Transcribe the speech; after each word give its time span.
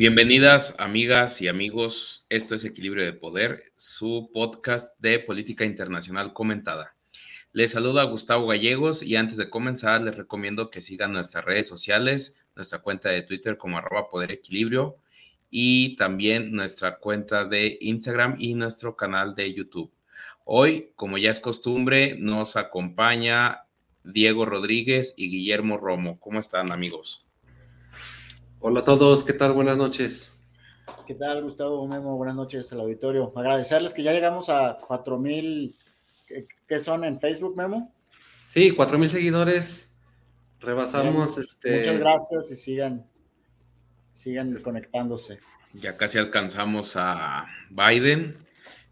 Bienvenidas, 0.00 0.76
amigas 0.78 1.42
y 1.42 1.48
amigos. 1.48 2.24
Esto 2.30 2.54
es 2.54 2.64
Equilibrio 2.64 3.04
de 3.04 3.12
Poder, 3.12 3.64
su 3.74 4.30
podcast 4.32 4.98
de 4.98 5.18
política 5.18 5.66
internacional 5.66 6.32
comentada. 6.32 6.96
Les 7.52 7.72
saluda 7.72 8.04
Gustavo 8.04 8.46
Gallegos 8.46 9.02
y 9.02 9.16
antes 9.16 9.36
de 9.36 9.50
comenzar 9.50 10.00
les 10.00 10.16
recomiendo 10.16 10.70
que 10.70 10.80
sigan 10.80 11.12
nuestras 11.12 11.44
redes 11.44 11.68
sociales, 11.68 12.40
nuestra 12.56 12.78
cuenta 12.78 13.10
de 13.10 13.20
Twitter 13.20 13.58
como 13.58 13.76
arroba 13.76 14.08
Poder 14.08 14.32
Equilibrio 14.32 14.96
y 15.50 15.96
también 15.96 16.52
nuestra 16.52 16.96
cuenta 16.96 17.44
de 17.44 17.76
Instagram 17.82 18.36
y 18.38 18.54
nuestro 18.54 18.96
canal 18.96 19.34
de 19.34 19.52
YouTube. 19.52 19.92
Hoy, 20.46 20.92
como 20.96 21.18
ya 21.18 21.30
es 21.30 21.40
costumbre, 21.40 22.16
nos 22.18 22.56
acompaña 22.56 23.66
Diego 24.02 24.46
Rodríguez 24.46 25.12
y 25.18 25.28
Guillermo 25.28 25.76
Romo. 25.76 26.18
¿Cómo 26.20 26.40
están, 26.40 26.72
amigos? 26.72 27.29
Hola 28.62 28.80
a 28.80 28.84
todos, 28.84 29.24
¿qué 29.24 29.32
tal? 29.32 29.54
Buenas 29.54 29.78
noches. 29.78 30.34
¿Qué 31.06 31.14
tal, 31.14 31.42
Gustavo 31.42 31.88
Memo? 31.88 32.18
Buenas 32.18 32.36
noches 32.36 32.70
al 32.74 32.80
auditorio. 32.80 33.32
Agradecerles 33.34 33.94
que 33.94 34.02
ya 34.02 34.12
llegamos 34.12 34.50
a 34.50 34.76
4000, 34.86 35.74
¿qué 36.68 36.78
son 36.78 37.04
en 37.04 37.18
Facebook, 37.18 37.56
Memo? 37.56 37.94
Sí, 38.46 38.72
4000 38.72 39.08
seguidores. 39.08 39.94
Rebasamos 40.58 41.38
este. 41.38 41.78
Muchas 41.78 42.00
gracias 42.00 42.50
y 42.50 42.56
sigan, 42.56 43.06
sigan 44.10 44.54
conectándose. 44.60 45.38
Ya 45.72 45.96
casi 45.96 46.18
alcanzamos 46.18 46.96
a 46.96 47.46
Biden. 47.70 48.36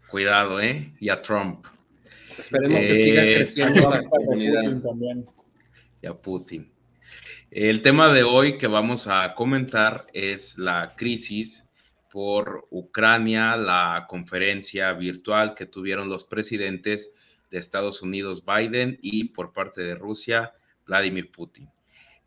Cuidado, 0.09 0.59
¿eh? 0.59 0.95
Y 0.99 1.09
a 1.09 1.21
Trump. 1.21 1.67
Esperemos 2.39 2.79
que 2.79 2.95
siga 2.95 3.23
eh, 3.23 3.35
creciendo 3.35 3.87
la 3.87 3.99
comunidad. 4.09 4.81
también. 4.81 5.25
Y 6.01 6.07
a 6.07 6.15
Putin. 6.15 6.71
El 7.51 7.81
tema 7.81 8.13
de 8.13 8.23
hoy 8.23 8.57
que 8.57 8.67
vamos 8.67 9.07
a 9.07 9.33
comentar 9.33 10.07
es 10.13 10.57
la 10.57 10.95
crisis 10.95 11.71
por 12.11 12.67
Ucrania, 12.69 13.55
la 13.55 14.05
conferencia 14.07 14.93
virtual 14.93 15.53
que 15.53 15.65
tuvieron 15.65 16.09
los 16.09 16.25
presidentes 16.25 17.13
de 17.49 17.57
Estados 17.57 18.01
Unidos 18.01 18.43
Biden 18.45 18.97
y 19.01 19.25
por 19.29 19.53
parte 19.53 19.81
de 19.81 19.95
Rusia 19.95 20.53
Vladimir 20.85 21.31
Putin. 21.31 21.69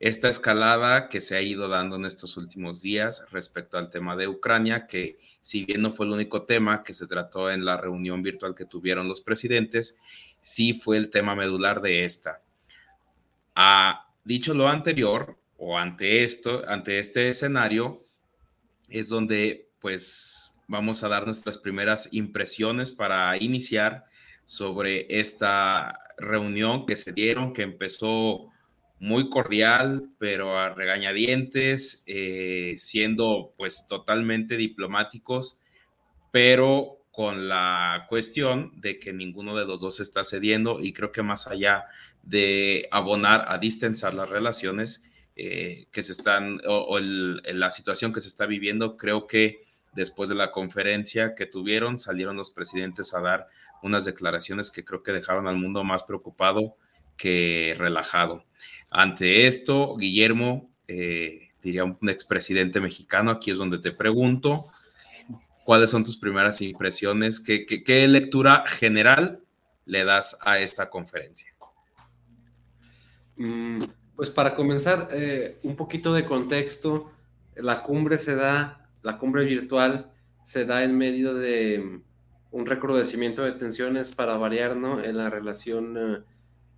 Esta 0.00 0.28
escalada 0.28 1.08
que 1.08 1.20
se 1.20 1.36
ha 1.36 1.42
ido 1.42 1.68
dando 1.68 1.94
en 1.94 2.04
estos 2.04 2.36
últimos 2.36 2.82
días 2.82 3.28
respecto 3.30 3.78
al 3.78 3.88
tema 3.88 4.16
de 4.16 4.26
Ucrania, 4.26 4.88
que 4.88 5.16
si 5.40 5.64
bien 5.64 5.82
no 5.82 5.90
fue 5.90 6.06
el 6.06 6.12
único 6.12 6.42
tema 6.42 6.82
que 6.82 6.92
se 6.92 7.06
trató 7.06 7.52
en 7.52 7.64
la 7.64 7.76
reunión 7.76 8.20
virtual 8.20 8.56
que 8.56 8.64
tuvieron 8.64 9.06
los 9.08 9.20
presidentes, 9.20 10.00
sí 10.40 10.74
fue 10.74 10.96
el 10.96 11.08
tema 11.08 11.36
medular 11.36 11.80
de 11.80 12.04
esta. 12.04 12.42
A 13.54 14.11
Dicho 14.24 14.54
lo 14.54 14.68
anterior, 14.68 15.36
o 15.56 15.78
ante 15.78 16.24
esto, 16.24 16.62
ante 16.68 16.98
este 16.98 17.28
escenario, 17.28 17.98
es 18.88 19.08
donde 19.08 19.70
pues 19.80 20.60
vamos 20.68 21.02
a 21.02 21.08
dar 21.08 21.26
nuestras 21.26 21.58
primeras 21.58 22.12
impresiones 22.12 22.92
para 22.92 23.36
iniciar 23.36 24.04
sobre 24.44 25.06
esta 25.08 25.98
reunión 26.18 26.86
que 26.86 26.96
se 26.96 27.12
dieron, 27.12 27.52
que 27.52 27.62
empezó 27.62 28.50
muy 29.00 29.28
cordial, 29.28 30.10
pero 30.18 30.58
a 30.58 30.70
regañadientes, 30.70 32.04
eh, 32.06 32.74
siendo 32.78 33.54
pues 33.56 33.86
totalmente 33.88 34.56
diplomáticos, 34.56 35.60
pero 36.30 37.04
con 37.10 37.48
la 37.48 38.06
cuestión 38.08 38.80
de 38.80 38.98
que 38.98 39.12
ninguno 39.12 39.56
de 39.56 39.66
los 39.66 39.80
dos 39.80 40.00
está 40.00 40.24
cediendo 40.24 40.78
y 40.80 40.92
creo 40.92 41.12
que 41.12 41.22
más 41.22 41.46
allá 41.46 41.84
de 42.22 42.88
abonar 42.90 43.46
a 43.48 43.58
distensar 43.58 44.14
las 44.14 44.28
relaciones 44.28 45.04
eh, 45.36 45.86
que 45.90 46.02
se 46.02 46.12
están 46.12 46.60
o, 46.66 46.98
la 46.98 47.70
situación 47.70 48.12
que 48.12 48.20
se 48.20 48.28
está 48.28 48.46
viviendo, 48.46 48.96
creo 48.96 49.26
que 49.26 49.58
después 49.94 50.28
de 50.28 50.34
la 50.34 50.50
conferencia 50.50 51.34
que 51.34 51.46
tuvieron 51.46 51.98
salieron 51.98 52.36
los 52.36 52.50
presidentes 52.50 53.14
a 53.14 53.20
dar 53.20 53.48
unas 53.82 54.04
declaraciones 54.04 54.70
que 54.70 54.84
creo 54.84 55.02
que 55.02 55.12
dejaron 55.12 55.48
al 55.48 55.56
mundo 55.56 55.84
más 55.84 56.04
preocupado 56.04 56.76
que 57.16 57.74
relajado. 57.78 58.44
Ante 58.90 59.46
esto, 59.46 59.96
Guillermo, 59.96 60.70
eh, 60.88 61.50
diría 61.62 61.84
un 61.84 62.08
expresidente 62.08 62.80
mexicano, 62.80 63.30
aquí 63.30 63.50
es 63.50 63.56
donde 63.56 63.78
te 63.78 63.92
pregunto, 63.92 64.64
¿Cuáles 65.64 65.90
son 65.90 66.02
tus 66.02 66.16
primeras 66.16 66.60
impresiones? 66.60 67.40
¿Qué, 67.40 68.08
lectura 68.08 68.64
general 68.66 69.40
le 69.84 70.04
das 70.04 70.38
a 70.42 70.58
esta 70.58 70.90
conferencia? 70.90 71.54
Mm, 73.42 73.82
pues 74.14 74.30
para 74.30 74.54
comenzar, 74.54 75.08
eh, 75.10 75.58
un 75.64 75.74
poquito 75.74 76.12
de 76.14 76.24
contexto. 76.24 77.10
La 77.56 77.82
cumbre 77.82 78.18
se 78.18 78.36
da, 78.36 78.88
la 79.02 79.18
cumbre 79.18 79.44
virtual 79.44 80.12
se 80.44 80.64
da 80.64 80.84
en 80.84 80.96
medio 80.96 81.34
de 81.34 81.78
mm, 81.80 82.02
un 82.52 82.66
recrudecimiento 82.66 83.42
de 83.42 83.52
tensiones 83.52 84.12
para 84.12 84.36
variar, 84.36 84.76
¿no? 84.76 85.02
En 85.02 85.16
la 85.16 85.28
relación 85.28 86.24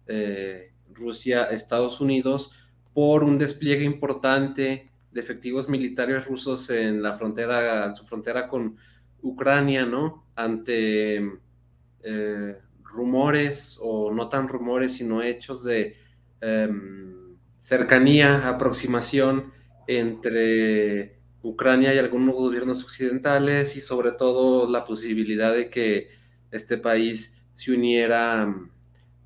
eh, 0.06 0.72
Rusia-Estados 0.94 2.00
Unidos 2.00 2.52
por 2.94 3.24
un 3.24 3.38
despliegue 3.38 3.84
importante 3.84 4.90
de 5.12 5.20
efectivos 5.20 5.68
militares 5.68 6.26
rusos 6.26 6.70
en 6.70 7.02
la 7.02 7.18
frontera, 7.18 7.86
en 7.86 7.96
su 7.96 8.06
frontera 8.06 8.48
con 8.48 8.76
Ucrania, 9.22 9.84
¿no? 9.84 10.24
Ante 10.34 11.16
eh, 12.02 12.54
rumores, 12.84 13.78
o 13.82 14.10
no 14.12 14.28
tan 14.30 14.48
rumores, 14.48 14.94
sino 14.94 15.22
hechos 15.22 15.62
de 15.64 16.03
cercanía, 17.58 18.48
aproximación 18.48 19.52
entre 19.86 21.18
Ucrania 21.42 21.94
y 21.94 21.98
algunos 21.98 22.34
gobiernos 22.34 22.82
occidentales 22.84 23.76
y 23.76 23.80
sobre 23.80 24.12
todo 24.12 24.70
la 24.70 24.84
posibilidad 24.84 25.52
de 25.52 25.70
que 25.70 26.08
este 26.50 26.78
país 26.78 27.42
se 27.54 27.72
uniera 27.72 28.54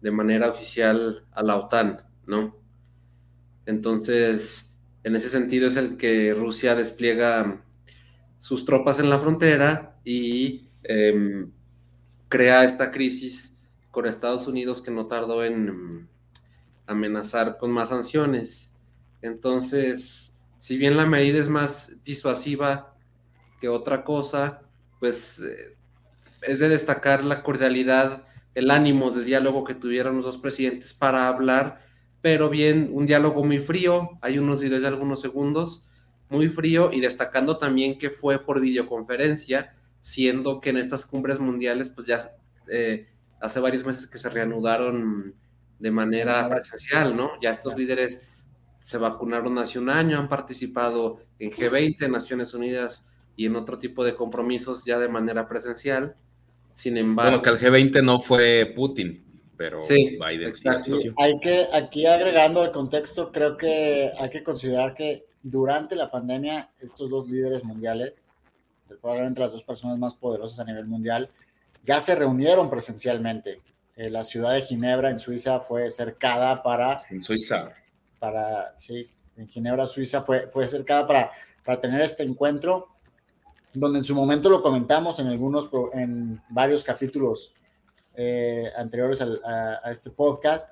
de 0.00 0.10
manera 0.10 0.50
oficial 0.50 1.24
a 1.32 1.42
la 1.42 1.56
OTAN, 1.56 2.02
¿no? 2.26 2.56
Entonces, 3.66 4.76
en 5.04 5.16
ese 5.16 5.28
sentido 5.28 5.68
es 5.68 5.76
el 5.76 5.96
que 5.96 6.34
Rusia 6.34 6.74
despliega 6.74 7.62
sus 8.38 8.64
tropas 8.64 9.00
en 9.00 9.10
la 9.10 9.18
frontera 9.18 9.98
y 10.04 10.68
em, 10.84 11.50
crea 12.28 12.64
esta 12.64 12.90
crisis 12.90 13.58
con 13.90 14.06
Estados 14.06 14.46
Unidos 14.46 14.80
que 14.80 14.90
no 14.90 15.06
tardó 15.06 15.44
en 15.44 15.68
em, 15.68 16.08
amenazar 16.88 17.58
con 17.58 17.70
más 17.70 17.90
sanciones. 17.90 18.74
Entonces, 19.22 20.38
si 20.58 20.76
bien 20.76 20.96
la 20.96 21.06
medida 21.06 21.38
es 21.38 21.48
más 21.48 22.02
disuasiva 22.02 22.94
que 23.60 23.68
otra 23.68 24.04
cosa, 24.04 24.62
pues 24.98 25.38
eh, 25.40 25.76
es 26.42 26.58
de 26.58 26.68
destacar 26.68 27.22
la 27.22 27.42
cordialidad, 27.42 28.24
el 28.54 28.70
ánimo 28.70 29.10
de 29.10 29.24
diálogo 29.24 29.64
que 29.64 29.74
tuvieron 29.74 30.16
los 30.16 30.24
dos 30.24 30.38
presidentes 30.38 30.92
para 30.92 31.28
hablar 31.28 31.88
pero 32.20 32.50
bien, 32.50 32.90
un 32.92 33.06
diálogo 33.06 33.44
muy 33.44 33.58
frío, 33.58 34.18
hay 34.20 34.38
unos 34.38 34.60
videos 34.60 34.82
de 34.82 34.88
algunos 34.88 35.20
segundos, 35.20 35.88
muy 36.28 36.48
frío 36.48 36.90
y 36.92 37.00
destacando 37.00 37.58
también 37.58 37.98
que 37.98 38.10
fue 38.10 38.44
por 38.44 38.60
videoconferencia, 38.60 39.74
siendo 40.00 40.60
que 40.60 40.70
en 40.70 40.78
estas 40.78 41.06
cumbres 41.06 41.38
mundiales, 41.38 41.90
pues 41.90 42.06
ya 42.06 42.32
eh, 42.68 43.06
hace 43.40 43.60
varios 43.60 43.84
meses 43.84 44.06
que 44.06 44.18
se 44.18 44.28
reanudaron 44.28 45.34
de 45.78 45.90
manera 45.90 46.48
presencial, 46.48 47.16
¿no? 47.16 47.32
Ya 47.40 47.50
estos 47.50 47.76
líderes 47.76 48.20
se 48.80 48.98
vacunaron 48.98 49.58
hace 49.58 49.78
un 49.78 49.90
año, 49.90 50.18
han 50.18 50.28
participado 50.28 51.20
en 51.38 51.50
G20, 51.50 52.10
Naciones 52.10 52.54
Unidas 52.54 53.04
y 53.36 53.46
en 53.46 53.56
otro 53.56 53.76
tipo 53.76 54.04
de 54.04 54.14
compromisos 54.14 54.84
ya 54.84 54.98
de 54.98 55.08
manera 55.08 55.46
presencial. 55.46 56.16
Sin 56.74 56.96
embargo. 56.96 57.38
Bueno, 57.38 57.58
que 57.58 57.66
el 57.66 57.72
G20 57.72 58.04
no 58.04 58.20
fue 58.20 58.72
Putin 58.74 59.24
pero 59.58 59.80
Biden 59.82 60.54
sí 60.54 60.68
Hay 61.18 61.40
que, 61.40 61.66
aquí 61.74 62.06
agregando 62.06 62.64
el 62.64 62.70
contexto, 62.70 63.32
creo 63.32 63.56
que 63.56 64.12
hay 64.16 64.30
que 64.30 64.44
considerar 64.44 64.94
que 64.94 65.24
durante 65.42 65.96
la 65.96 66.10
pandemia, 66.10 66.70
estos 66.80 67.10
dos 67.10 67.28
líderes 67.28 67.64
mundiales, 67.64 68.24
probablemente 69.02 69.40
las 69.40 69.50
dos 69.50 69.64
personas 69.64 69.98
más 69.98 70.14
poderosas 70.14 70.60
a 70.60 70.64
nivel 70.64 70.86
mundial, 70.86 71.28
ya 71.84 71.98
se 71.98 72.14
reunieron 72.14 72.70
presencialmente. 72.70 73.60
Eh, 73.98 74.10
la 74.10 74.22
ciudad 74.22 74.52
de 74.52 74.62
Ginebra, 74.62 75.10
en 75.10 75.18
Suiza, 75.18 75.58
fue 75.58 75.90
cercada 75.90 76.62
para... 76.62 77.02
En 77.10 77.20
Suiza. 77.20 77.72
Para, 78.20 78.72
sí, 78.76 79.10
en 79.36 79.48
Ginebra, 79.48 79.88
Suiza, 79.88 80.22
fue, 80.22 80.48
fue 80.48 80.68
cercada 80.68 81.04
para, 81.04 81.32
para 81.64 81.80
tener 81.80 82.00
este 82.02 82.22
encuentro, 82.22 82.86
donde 83.74 83.98
en 83.98 84.04
su 84.04 84.14
momento 84.14 84.50
lo 84.50 84.62
comentamos 84.62 85.18
en 85.18 85.26
algunos, 85.26 85.68
en 85.94 86.40
varios 86.48 86.84
capítulos 86.84 87.52
eh, 88.14 88.70
anteriores 88.76 89.20
a, 89.20 89.90
este 89.90 90.10
podcast, 90.10 90.70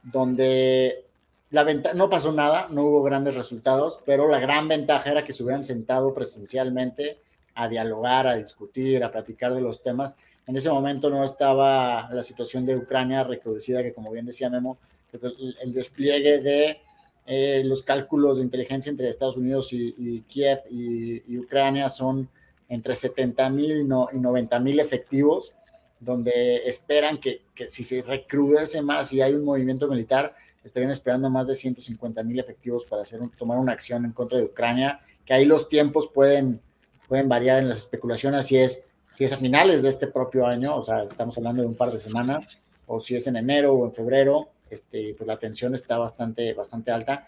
donde 0.00 1.04
la 1.50 1.64
no 1.94 2.08
pasó 2.08 2.30
nada, 2.30 2.68
no 2.70 2.82
hubo 2.82 3.02
grandes 3.02 3.34
resultados, 3.34 3.98
pero 4.06 4.28
la 4.28 4.38
gran 4.38 4.68
ventaja 4.68 5.10
era 5.10 5.24
que 5.24 5.32
se 5.32 5.42
hubieran 5.42 5.64
sentado 5.64 6.14
presencialmente 6.14 7.18
a 7.56 7.66
dialogar, 7.66 8.28
a 8.28 8.36
discutir, 8.36 9.02
a 9.02 9.10
platicar 9.10 9.52
de 9.52 9.62
los 9.62 9.82
temas. 9.82 10.14
En 10.48 10.56
ese 10.56 10.70
momento 10.70 11.10
no 11.10 11.22
estaba 11.24 12.08
la 12.10 12.22
situación 12.22 12.64
de 12.64 12.74
Ucrania 12.74 13.22
recrudecida, 13.22 13.82
que 13.82 13.92
como 13.92 14.10
bien 14.10 14.24
decía 14.24 14.48
Memo, 14.48 14.78
el, 15.12 15.74
despliegue 15.74 16.38
de 16.38 16.78
eh, 17.26 17.62
los 17.66 17.82
cálculos 17.82 18.38
de 18.38 18.44
inteligencia 18.44 18.88
entre 18.88 19.10
Estados 19.10 19.36
Unidos 19.36 19.68
y, 19.72 20.22
Kiev 20.22 20.60
y, 20.70 21.38
Ucrania 21.38 21.90
son 21.90 22.30
entre 22.70 22.94
70 22.94 23.50
mil 23.50 23.80
y, 23.82 23.84
90 23.84 24.58
mil 24.60 24.80
efectivos, 24.80 25.52
donde 26.00 26.66
esperan 26.66 27.18
que, 27.18 27.42
si 27.66 27.84
se 27.84 28.00
recrudece 28.00 28.80
más 28.80 29.12
y 29.12 29.20
hay 29.20 29.34
un 29.34 29.44
movimiento 29.44 29.86
militar, 29.86 30.34
estarían 30.64 30.90
esperando 30.90 31.28
más 31.28 31.46
de 31.46 31.56
150 31.56 32.22
mil 32.22 32.40
efectivos 32.40 32.86
para 32.86 33.02
hacer 33.02 33.20
tomar 33.36 33.58
una 33.58 33.72
acción 33.72 34.06
en 34.06 34.12
contra 34.12 34.38
de 34.38 34.44
Ucrania, 34.44 35.00
que 35.26 35.34
ahí 35.34 35.44
los 35.44 35.68
tiempos 35.68 36.08
pueden, 36.08 36.62
pueden 37.06 37.28
variar 37.28 37.58
en 37.58 37.68
las 37.68 37.76
especulaciones, 37.76 38.46
si 38.46 38.56
es, 38.56 38.87
si 39.18 39.24
es 39.24 39.32
a 39.32 39.36
finales 39.36 39.82
de 39.82 39.88
este 39.88 40.06
propio 40.06 40.46
año, 40.46 40.76
o 40.76 40.82
sea, 40.84 41.02
estamos 41.02 41.36
hablando 41.36 41.62
de 41.62 41.66
un 41.66 41.74
par 41.74 41.90
de 41.90 41.98
semanas, 41.98 42.46
o 42.86 43.00
si 43.00 43.16
es 43.16 43.26
en 43.26 43.34
enero 43.34 43.72
o 43.72 43.84
en 43.84 43.92
febrero, 43.92 44.50
este, 44.70 45.12
pues 45.18 45.26
la 45.26 45.36
tensión 45.36 45.74
está 45.74 45.98
bastante, 45.98 46.54
bastante 46.54 46.92
alta. 46.92 47.26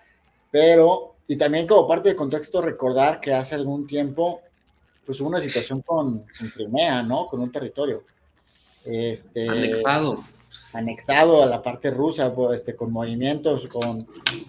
Pero, 0.52 1.16
y 1.26 1.34
también 1.34 1.66
como 1.66 1.88
parte 1.88 2.10
del 2.10 2.16
contexto, 2.16 2.62
recordar 2.62 3.18
que 3.18 3.34
hace 3.34 3.56
algún 3.56 3.88
tiempo, 3.88 4.40
pues 5.04 5.20
hubo 5.20 5.30
una 5.30 5.40
situación 5.40 5.82
con, 5.82 6.24
Crimea, 6.54 7.02
¿no? 7.02 7.26
Con 7.26 7.40
un 7.40 7.50
territorio. 7.50 8.04
Este, 8.84 9.48
anexado. 9.48 10.22
Anexado 10.72 11.42
a 11.42 11.46
la 11.46 11.62
parte 11.62 11.90
rusa, 11.90 12.34
pues, 12.34 12.60
este, 12.60 12.76
con 12.76 12.92
movimientos, 12.92 13.66
con, 13.66 14.06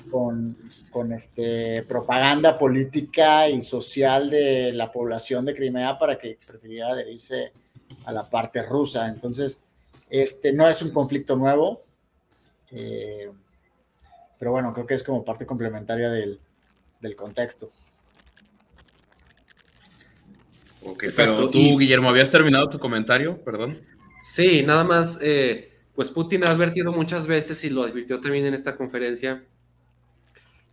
con, 0.09 0.55
con 0.91 1.13
este, 1.13 1.83
propaganda 1.83 2.57
política 2.57 3.49
y 3.49 3.61
social 3.63 4.29
de 4.29 4.71
la 4.71 4.91
población 4.91 5.45
de 5.45 5.55
Crimea 5.55 5.97
para 5.97 6.17
que 6.17 6.37
prefiriera 6.45 6.89
adherirse 6.89 7.51
a 8.05 8.11
la 8.11 8.29
parte 8.29 8.63
rusa. 8.63 9.07
Entonces, 9.07 9.61
este, 10.09 10.53
no 10.53 10.67
es 10.67 10.81
un 10.81 10.91
conflicto 10.91 11.35
nuevo, 11.35 11.83
eh, 12.71 13.31
pero 14.37 14.51
bueno, 14.51 14.73
creo 14.73 14.85
que 14.85 14.95
es 14.95 15.03
como 15.03 15.23
parte 15.23 15.45
complementaria 15.45 16.09
del, 16.09 16.39
contexto. 17.15 17.69
Ok, 20.83 21.05
pero 21.15 21.49
tú, 21.49 21.77
Guillermo, 21.77 22.09
¿habías 22.09 22.31
terminado 22.31 22.67
tu 22.67 22.79
comentario? 22.79 23.37
Perdón. 23.43 23.79
Sí, 24.21 24.63
nada 24.63 24.83
más, 24.83 25.17
eh, 25.21 25.70
pues 26.01 26.09
Putin 26.09 26.43
ha 26.43 26.49
advertido 26.49 26.91
muchas 26.91 27.27
veces 27.27 27.63
y 27.63 27.69
lo 27.69 27.83
advirtió 27.83 28.19
también 28.19 28.47
en 28.47 28.55
esta 28.55 28.75
conferencia, 28.75 29.45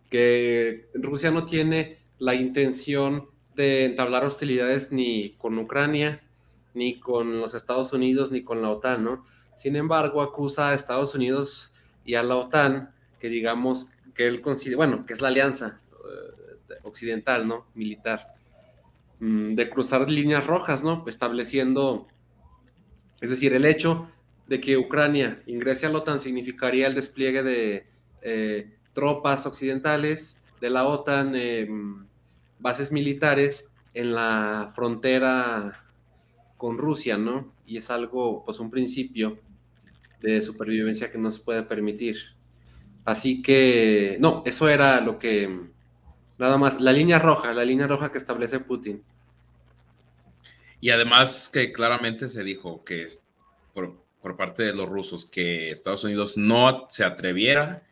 que 0.09 0.89
Rusia 0.95 1.29
no 1.29 1.45
tiene 1.45 1.99
la 2.17 2.33
intención 2.33 3.29
de 3.53 3.85
entablar 3.85 4.25
hostilidades 4.25 4.91
ni 4.91 5.35
con 5.37 5.55
Ucrania, 5.59 6.23
ni 6.73 6.99
con 6.99 7.39
los 7.39 7.53
Estados 7.53 7.93
Unidos, 7.93 8.31
ni 8.31 8.43
con 8.43 8.63
la 8.63 8.71
OTAN, 8.71 9.03
¿no? 9.03 9.23
Sin 9.55 9.75
embargo, 9.75 10.23
acusa 10.23 10.69
a 10.69 10.73
Estados 10.73 11.13
Unidos 11.13 11.75
y 12.03 12.15
a 12.15 12.23
la 12.23 12.35
OTAN, 12.35 12.89
que 13.19 13.29
digamos 13.29 13.91
que 14.15 14.25
él 14.25 14.41
considera, 14.41 14.77
bueno, 14.77 15.05
que 15.05 15.13
es 15.13 15.21
la 15.21 15.27
alianza 15.27 15.79
eh, 15.91 16.73
occidental, 16.81 17.47
¿no? 17.47 17.67
Militar, 17.75 18.33
mm, 19.19 19.53
de 19.53 19.69
cruzar 19.69 20.09
líneas 20.09 20.47
rojas, 20.47 20.83
¿no? 20.83 21.05
Estableciendo, 21.07 22.07
es 23.21 23.29
decir, 23.29 23.53
el 23.53 23.65
hecho 23.65 24.09
de 24.49 24.59
que 24.59 24.77
Ucrania 24.77 25.43
ingrese 25.45 25.85
a 25.85 25.89
la 25.89 25.99
OTAN 25.99 26.19
significaría 26.19 26.87
el 26.87 26.95
despliegue 26.95 27.43
de 27.43 27.85
eh, 28.23 28.73
tropas 28.93 29.45
occidentales 29.45 30.41
de 30.59 30.71
la 30.71 30.87
OTAN, 30.87 31.35
em, 31.35 32.07
bases 32.57 32.91
militares 32.91 33.71
en 33.93 34.13
la 34.13 34.71
frontera 34.75 35.85
con 36.57 36.79
Rusia, 36.79 37.15
¿no? 37.15 37.53
Y 37.67 37.77
es 37.77 37.91
algo, 37.91 38.43
pues 38.43 38.59
un 38.59 38.71
principio 38.71 39.39
de 40.19 40.41
supervivencia 40.41 41.11
que 41.11 41.19
no 41.19 41.29
se 41.29 41.41
puede 41.41 41.61
permitir. 41.61 42.17
Así 43.05 43.43
que, 43.43 44.17
no, 44.19 44.41
eso 44.47 44.67
era 44.67 44.99
lo 44.99 45.19
que, 45.19 45.47
nada 46.39 46.57
más, 46.57 46.81
la 46.81 46.91
línea 46.91 47.19
roja, 47.19 47.53
la 47.53 47.63
línea 47.63 47.85
roja 47.85 48.11
que 48.11 48.17
establece 48.17 48.59
Putin. 48.59 49.03
Y 50.81 50.89
además 50.89 51.51
que 51.53 51.71
claramente 51.71 52.27
se 52.27 52.43
dijo 52.43 52.83
que 52.83 53.05
por, 53.73 54.08
por 54.21 54.35
parte 54.35 54.63
de 54.63 54.73
los 54.73 54.89
rusos 54.89 55.25
que 55.25 55.71
Estados 55.71 56.03
Unidos 56.03 56.37
no 56.37 56.87
se 56.89 57.03
atreviera 57.03 57.83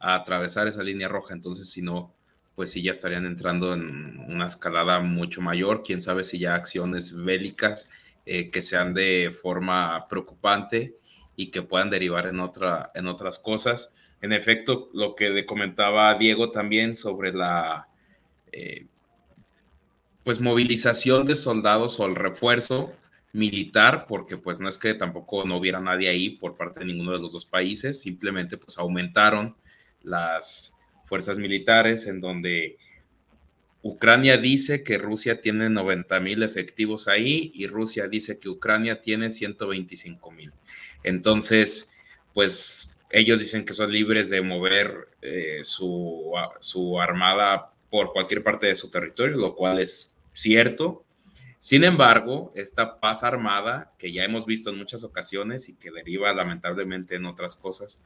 a 0.00 0.14
atravesar 0.14 0.68
esa 0.68 0.82
línea 0.82 1.08
roja, 1.08 1.34
entonces 1.34 1.70
si 1.70 1.82
no, 1.82 2.14
pues 2.54 2.72
sí 2.72 2.82
ya 2.82 2.90
estarían 2.90 3.26
entrando 3.26 3.74
en 3.74 4.18
una 4.28 4.46
escalada 4.46 5.00
mucho 5.00 5.40
mayor, 5.40 5.82
quién 5.82 6.00
sabe 6.00 6.24
si 6.24 6.38
ya 6.38 6.54
acciones 6.54 7.16
bélicas 7.16 7.90
eh, 8.26 8.50
que 8.50 8.62
sean 8.62 8.94
de 8.94 9.30
forma 9.32 10.06
preocupante 10.08 10.96
y 11.36 11.50
que 11.50 11.62
puedan 11.62 11.90
derivar 11.90 12.26
en, 12.26 12.40
otra, 12.40 12.90
en 12.94 13.06
otras 13.06 13.38
cosas. 13.38 13.94
En 14.20 14.32
efecto, 14.32 14.90
lo 14.92 15.14
que 15.14 15.30
le 15.30 15.46
comentaba 15.46 16.12
Diego 16.14 16.50
también 16.50 16.96
sobre 16.96 17.32
la 17.32 17.88
eh, 18.50 18.86
pues 20.24 20.40
movilización 20.40 21.26
de 21.26 21.36
soldados 21.36 21.98
o 22.00 22.06
el 22.06 22.16
refuerzo 22.16 22.92
militar, 23.38 24.06
porque 24.06 24.36
pues 24.36 24.60
no 24.60 24.68
es 24.68 24.76
que 24.76 24.94
tampoco 24.94 25.44
no 25.44 25.56
hubiera 25.56 25.80
nadie 25.80 26.08
ahí 26.08 26.30
por 26.30 26.56
parte 26.56 26.80
de 26.80 26.86
ninguno 26.86 27.12
de 27.12 27.20
los 27.20 27.32
dos 27.32 27.46
países, 27.46 28.00
simplemente 28.00 28.58
pues 28.58 28.76
aumentaron 28.78 29.56
las 30.02 30.78
fuerzas 31.06 31.38
militares 31.38 32.06
en 32.06 32.20
donde 32.20 32.76
Ucrania 33.82 34.36
dice 34.36 34.82
que 34.82 34.98
Rusia 34.98 35.40
tiene 35.40 35.70
90 35.70 36.20
mil 36.20 36.42
efectivos 36.42 37.08
ahí 37.08 37.52
y 37.54 37.66
Rusia 37.66 38.08
dice 38.08 38.38
que 38.38 38.48
Ucrania 38.48 39.00
tiene 39.00 39.30
125 39.30 40.30
mil. 40.32 40.52
Entonces, 41.04 41.94
pues 42.34 42.98
ellos 43.10 43.38
dicen 43.38 43.64
que 43.64 43.72
son 43.72 43.92
libres 43.92 44.28
de 44.30 44.42
mover 44.42 45.08
eh, 45.22 45.60
su, 45.62 46.32
su 46.60 47.00
armada 47.00 47.72
por 47.90 48.12
cualquier 48.12 48.42
parte 48.42 48.66
de 48.66 48.74
su 48.74 48.90
territorio, 48.90 49.36
lo 49.36 49.54
cual 49.54 49.80
es 49.80 50.16
cierto. 50.32 51.04
Sin 51.58 51.82
embargo, 51.84 52.52
esta 52.54 53.00
paz 53.00 53.24
armada, 53.24 53.92
que 53.98 54.12
ya 54.12 54.24
hemos 54.24 54.46
visto 54.46 54.70
en 54.70 54.78
muchas 54.78 55.02
ocasiones 55.02 55.68
y 55.68 55.76
que 55.76 55.90
deriva 55.90 56.32
lamentablemente 56.32 57.16
en 57.16 57.26
otras 57.26 57.56
cosas, 57.56 58.04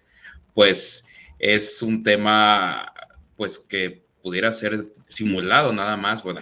pues 0.55 1.09
es 1.39 1.83
un 1.83 2.03
tema 2.03 2.93
pues 3.37 3.59
que 3.59 4.05
pudiera 4.23 4.53
ser 4.53 4.87
simulado 5.09 5.73
nada 5.73 5.97
más. 5.97 6.23
Bueno, 6.23 6.41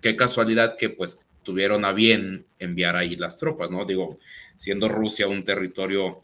qué 0.00 0.14
casualidad 0.14 0.76
que 0.76 0.90
pues 0.90 1.26
tuvieron 1.42 1.84
a 1.84 1.92
bien 1.92 2.46
enviar 2.58 2.96
ahí 2.96 3.16
las 3.16 3.38
tropas, 3.38 3.70
¿no? 3.70 3.84
Digo, 3.84 4.18
siendo 4.56 4.88
Rusia 4.88 5.28
un 5.28 5.44
territorio 5.44 6.22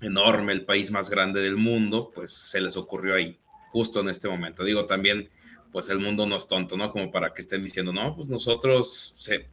enorme, 0.00 0.52
el 0.52 0.64
país 0.64 0.90
más 0.90 1.10
grande 1.10 1.40
del 1.40 1.56
mundo, 1.56 2.10
pues 2.14 2.32
se 2.32 2.60
les 2.60 2.76
ocurrió 2.76 3.14
ahí, 3.14 3.38
justo 3.70 4.00
en 4.00 4.08
este 4.08 4.28
momento. 4.28 4.64
Digo, 4.64 4.86
también, 4.86 5.28
pues 5.72 5.88
el 5.88 5.98
mundo 5.98 6.26
no 6.26 6.36
es 6.36 6.46
tonto, 6.48 6.76
¿no? 6.76 6.90
Como 6.90 7.10
para 7.10 7.32
que 7.32 7.42
estén 7.42 7.62
diciendo, 7.62 7.92
no, 7.92 8.14
pues 8.14 8.28
nosotros 8.28 9.14
se, 9.16 9.46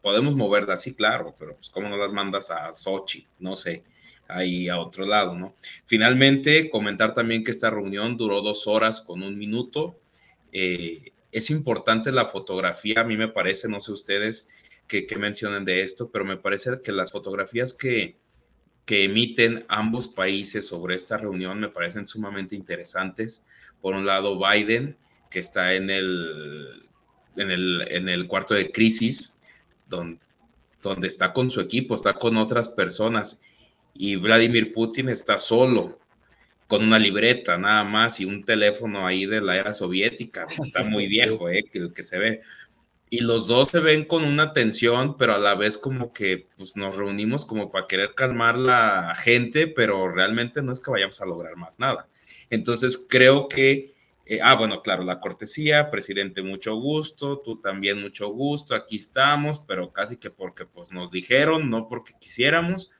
podemos 0.00 0.34
mover 0.34 0.66
de 0.66 0.74
así, 0.74 0.94
claro, 0.94 1.34
pero 1.38 1.56
pues 1.56 1.70
cómo 1.70 1.88
no 1.88 1.96
las 1.96 2.12
mandas 2.12 2.50
a 2.50 2.72
Sochi, 2.74 3.26
no 3.38 3.56
sé 3.56 3.84
ahí 4.28 4.68
a 4.68 4.78
otro 4.78 5.04
lado, 5.06 5.36
¿no? 5.36 5.56
Finalmente, 5.86 6.70
comentar 6.70 7.12
también 7.12 7.44
que 7.44 7.50
esta 7.50 7.70
reunión 7.70 8.16
duró 8.16 8.40
dos 8.40 8.66
horas 8.66 9.00
con 9.00 9.22
un 9.22 9.36
minuto, 9.36 9.98
eh, 10.52 11.12
es 11.32 11.50
importante 11.50 12.12
la 12.12 12.26
fotografía, 12.26 13.00
a 13.00 13.04
mí 13.04 13.16
me 13.16 13.28
parece, 13.28 13.68
no 13.68 13.80
sé 13.80 13.92
ustedes 13.92 14.48
qué 14.86 15.06
mencionen 15.16 15.64
de 15.64 15.82
esto, 15.82 16.10
pero 16.12 16.24
me 16.24 16.36
parece 16.36 16.82
que 16.84 16.92
las 16.92 17.12
fotografías 17.12 17.72
que, 17.72 18.16
que 18.84 19.04
emiten 19.04 19.64
ambos 19.68 20.08
países 20.08 20.68
sobre 20.68 20.96
esta 20.96 21.16
reunión 21.16 21.60
me 21.60 21.68
parecen 21.68 22.06
sumamente 22.06 22.54
interesantes. 22.54 23.44
Por 23.80 23.94
un 23.94 24.04
lado, 24.04 24.38
Biden, 24.38 24.98
que 25.32 25.38
está 25.38 25.74
en 25.74 25.90
el, 25.90 26.84
en 27.36 27.50
el, 27.50 27.86
en 27.88 28.08
el 28.08 28.28
cuarto 28.28 28.54
de 28.54 28.70
crisis, 28.70 29.40
donde, 29.88 30.20
donde 30.82 31.06
está 31.06 31.32
con 31.32 31.50
su 31.50 31.60
equipo, 31.60 31.94
está 31.94 32.14
con 32.14 32.36
otras 32.36 32.68
personas, 32.68 33.40
y 33.94 34.16
Vladimir 34.16 34.72
Putin 34.72 35.08
está 35.08 35.38
solo 35.38 35.98
con 36.66 36.84
una 36.84 36.98
libreta 36.98 37.58
nada 37.58 37.84
más 37.84 38.18
y 38.20 38.24
un 38.24 38.44
teléfono 38.44 39.06
ahí 39.06 39.26
de 39.26 39.42
la 39.42 39.56
era 39.56 39.72
soviética, 39.72 40.44
está 40.44 40.82
muy 40.84 41.06
viejo, 41.06 41.48
eh, 41.50 41.64
el 41.72 41.92
que 41.92 42.02
se 42.02 42.18
ve. 42.18 42.40
Y 43.10 43.20
los 43.20 43.46
dos 43.46 43.68
se 43.68 43.80
ven 43.80 44.06
con 44.06 44.24
una 44.24 44.54
tensión, 44.54 45.18
pero 45.18 45.34
a 45.34 45.38
la 45.38 45.54
vez 45.54 45.76
como 45.76 46.14
que 46.14 46.46
pues, 46.56 46.78
nos 46.78 46.96
reunimos 46.96 47.44
como 47.44 47.70
para 47.70 47.86
querer 47.86 48.14
calmar 48.14 48.56
la 48.56 49.14
gente, 49.14 49.66
pero 49.66 50.10
realmente 50.10 50.62
no 50.62 50.72
es 50.72 50.80
que 50.80 50.90
vayamos 50.90 51.20
a 51.20 51.26
lograr 51.26 51.56
más 51.56 51.78
nada. 51.78 52.08
Entonces 52.48 53.06
creo 53.06 53.48
que, 53.48 53.92
eh, 54.24 54.38
ah, 54.42 54.54
bueno, 54.54 54.82
claro, 54.82 55.02
la 55.02 55.20
cortesía, 55.20 55.90
presidente, 55.90 56.42
mucho 56.42 56.76
gusto, 56.76 57.40
tú 57.40 57.60
también 57.60 58.00
mucho 58.00 58.28
gusto, 58.28 58.74
aquí 58.74 58.96
estamos, 58.96 59.58
pero 59.60 59.92
casi 59.92 60.16
que 60.16 60.30
porque 60.30 60.64
pues 60.64 60.92
nos 60.92 61.10
dijeron, 61.10 61.70
no 61.70 61.88
porque 61.88 62.14
quisiéramos, 62.20 62.92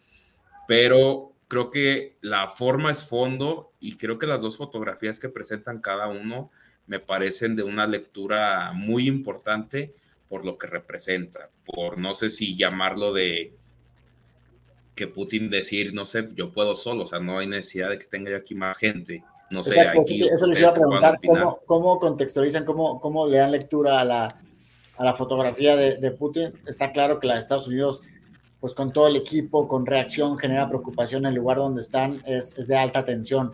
pero 0.67 1.33
creo 1.49 1.71
que 1.71 2.17
la 2.23 2.49
forma 2.49 2.91
es 2.91 3.09
fondo 3.09 3.73
y 3.79 3.97
creo 3.97 4.19
que 4.19 4.27
las 4.27 4.43
dos 4.43 4.57
fotografías 4.57 5.21
que 5.21 5.29
presentan 5.29 5.81
cada 5.81 6.09
uno 6.09 6.51
me 6.87 6.99
parecen 6.99 7.55
de 7.57 7.63
una 7.63 7.87
lectura 7.87 8.73
muy 8.75 9.07
importante 9.07 9.95
por 10.29 10.45
lo 10.45 10.59
que 10.59 10.67
representa, 10.67 11.51
por 11.65 11.99
no 11.99 12.15
sé 12.15 12.31
si 12.31 12.57
llamarlo 12.57 13.13
de 13.13 13.53
que 14.95 15.07
Putin 15.07 15.51
decir, 15.51 15.95
no 15.95 16.05
sé, 16.05 16.29
yo 16.35 16.53
puedo 16.53 16.75
solo, 16.75 17.05
o 17.05 17.07
sea, 17.07 17.21
no 17.21 17.39
hay 17.39 17.47
necesidad 17.47 17.91
de 17.91 17.99
que 17.99 18.07
tenga 18.07 18.31
yo 18.31 18.37
aquí 18.39 18.55
más 18.55 18.77
gente, 18.79 19.23
No 19.53 19.63
sé, 19.63 19.81
aquí 19.81 20.25
eso 20.25 20.47
les 20.47 20.61
iba 20.61 20.71
a 20.71 20.75
preguntar, 20.75 21.21
¿cómo, 21.25 21.61
¿cómo, 21.67 21.99
contextualizan, 21.99 22.65
cómo, 22.65 23.01
cómo 23.01 23.27
le 23.27 23.39
dan 23.39 23.53
lectura 23.53 24.01
a 24.01 24.05
la, 24.05 24.29
a 24.97 25.05
la 25.05 25.15
fotografía 25.15 25.77
de, 25.77 25.99
de, 25.99 26.11
Putin? 26.11 26.53
Está 26.67 26.91
claro 26.91 27.21
que 27.21 27.27
la 27.27 27.35
de 27.35 27.41
Estados 27.41 27.69
Unidos, 27.69 28.03
pues 28.61 28.75
con 28.75 28.93
todo 28.93 29.09
el 29.09 29.17
equipo, 29.17 29.69
con 29.69 29.85
reacción, 29.85 30.39
genera 30.39 30.69
preocupación 30.69 31.27
en 31.27 31.31
el 31.33 31.35
lugar 31.35 31.59
donde 31.59 31.83
están, 31.83 32.23
es, 32.27 32.57
es 32.59 32.67
de 32.67 32.77
alta 32.77 33.05
tensión. 33.05 33.53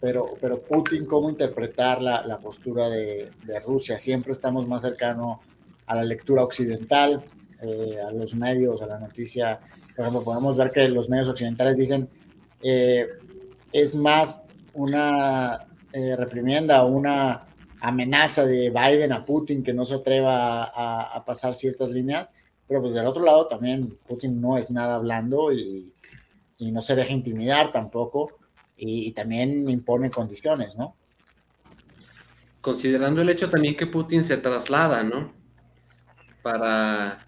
Pero, 0.00 0.34
pero 0.40 0.60
Putin, 0.60 1.06
¿cómo 1.06 1.28
interpretar 1.28 2.00
la, 2.00 2.24
la 2.24 2.38
postura 2.38 2.88
de, 2.88 3.30
de, 3.44 3.60
Rusia? 3.60 3.98
Siempre 3.98 4.32
estamos 4.32 4.66
más 4.68 4.82
cercanos 4.82 5.38
a 5.86 5.96
la 5.96 6.04
lectura 6.04 6.44
occidental, 6.44 7.24
eh, 7.62 7.98
a 8.06 8.10
los 8.12 8.34
medios, 8.34 8.82
a 8.82 8.86
la 8.86 8.98
noticia. 8.98 9.58
Por 9.96 10.04
ejemplo, 10.04 10.22
podemos 10.22 10.56
ver 10.56 10.70
que 10.70 10.86
los 10.88 11.08
medios 11.08 11.28
occidentales 11.28 11.78
dicen 11.78 12.08
eh, 12.62 13.06
es 13.72 13.94
más 13.94 14.45
una 14.76 15.66
eh, 15.92 16.14
reprimienda 16.16 16.84
una 16.84 17.46
amenaza 17.80 18.44
de 18.44 18.70
Biden 18.70 19.12
a 19.12 19.24
Putin 19.24 19.62
que 19.62 19.72
no 19.72 19.84
se 19.84 19.94
atreva 19.94 20.64
a, 20.64 21.24
pasar 21.24 21.54
ciertas 21.54 21.90
líneas, 21.90 22.30
pero 22.66 22.80
pues 22.80 22.94
del 22.94 23.06
otro 23.06 23.24
lado 23.24 23.46
también 23.46 23.98
Putin 24.06 24.40
no 24.40 24.58
es 24.58 24.70
nada 24.70 24.98
blando 24.98 25.52
y, 25.52 25.92
no 26.58 26.80
se 26.80 26.94
deja 26.94 27.12
intimidar 27.12 27.70
tampoco 27.70 28.38
y, 28.76 29.12
también 29.12 29.68
impone 29.68 30.10
condiciones, 30.10 30.76
¿no? 30.76 30.96
Considerando 32.60 33.22
el 33.22 33.28
hecho 33.28 33.48
también 33.48 33.76
que 33.76 33.86
Putin 33.86 34.24
se 34.24 34.36
traslada, 34.38 35.02
¿no? 35.02 35.32
Para 36.42 37.18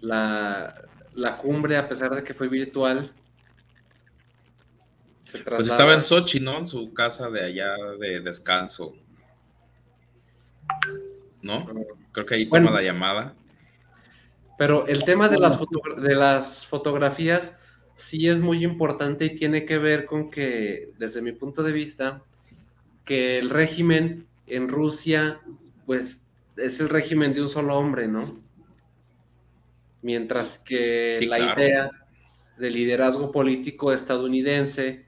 la, 0.00 0.74
la 1.14 1.36
cumbre, 1.38 1.76
a 1.76 1.88
pesar 1.88 2.14
de 2.14 2.22
que 2.22 2.34
fue 2.34 2.48
virtual, 2.48 3.12
pues 5.46 5.68
estaba 5.68 5.94
en 5.94 6.02
Sochi, 6.02 6.40
¿no? 6.40 6.58
En 6.58 6.66
su 6.66 6.92
casa 6.92 7.30
de 7.30 7.44
allá 7.44 7.74
de 7.98 8.20
descanso. 8.20 8.94
¿No? 11.42 11.66
Creo 12.12 12.26
que 12.26 12.34
ahí 12.34 12.46
toma 12.46 12.70
la 12.70 12.82
llamada. 12.82 13.34
Pero 14.58 14.86
el 14.86 15.04
tema 15.04 15.28
de 15.28 15.38
las, 15.38 15.58
de 15.98 16.14
las 16.14 16.66
fotografías 16.66 17.56
sí 17.96 18.28
es 18.28 18.40
muy 18.40 18.64
importante 18.64 19.24
y 19.24 19.34
tiene 19.34 19.64
que 19.64 19.78
ver 19.78 20.04
con 20.06 20.30
que, 20.30 20.90
desde 20.98 21.22
mi 21.22 21.32
punto 21.32 21.62
de 21.62 21.72
vista, 21.72 22.22
que 23.04 23.38
el 23.38 23.50
régimen 23.50 24.26
en 24.46 24.68
Rusia, 24.68 25.40
pues 25.86 26.24
es 26.56 26.80
el 26.80 26.88
régimen 26.88 27.34
de 27.34 27.42
un 27.42 27.48
solo 27.48 27.76
hombre, 27.76 28.08
¿no? 28.08 28.40
Mientras 30.02 30.58
que 30.58 31.18
la 31.28 31.38
idea 31.38 31.90
del 32.58 32.74
liderazgo 32.74 33.32
político 33.32 33.92
estadounidense 33.92 35.04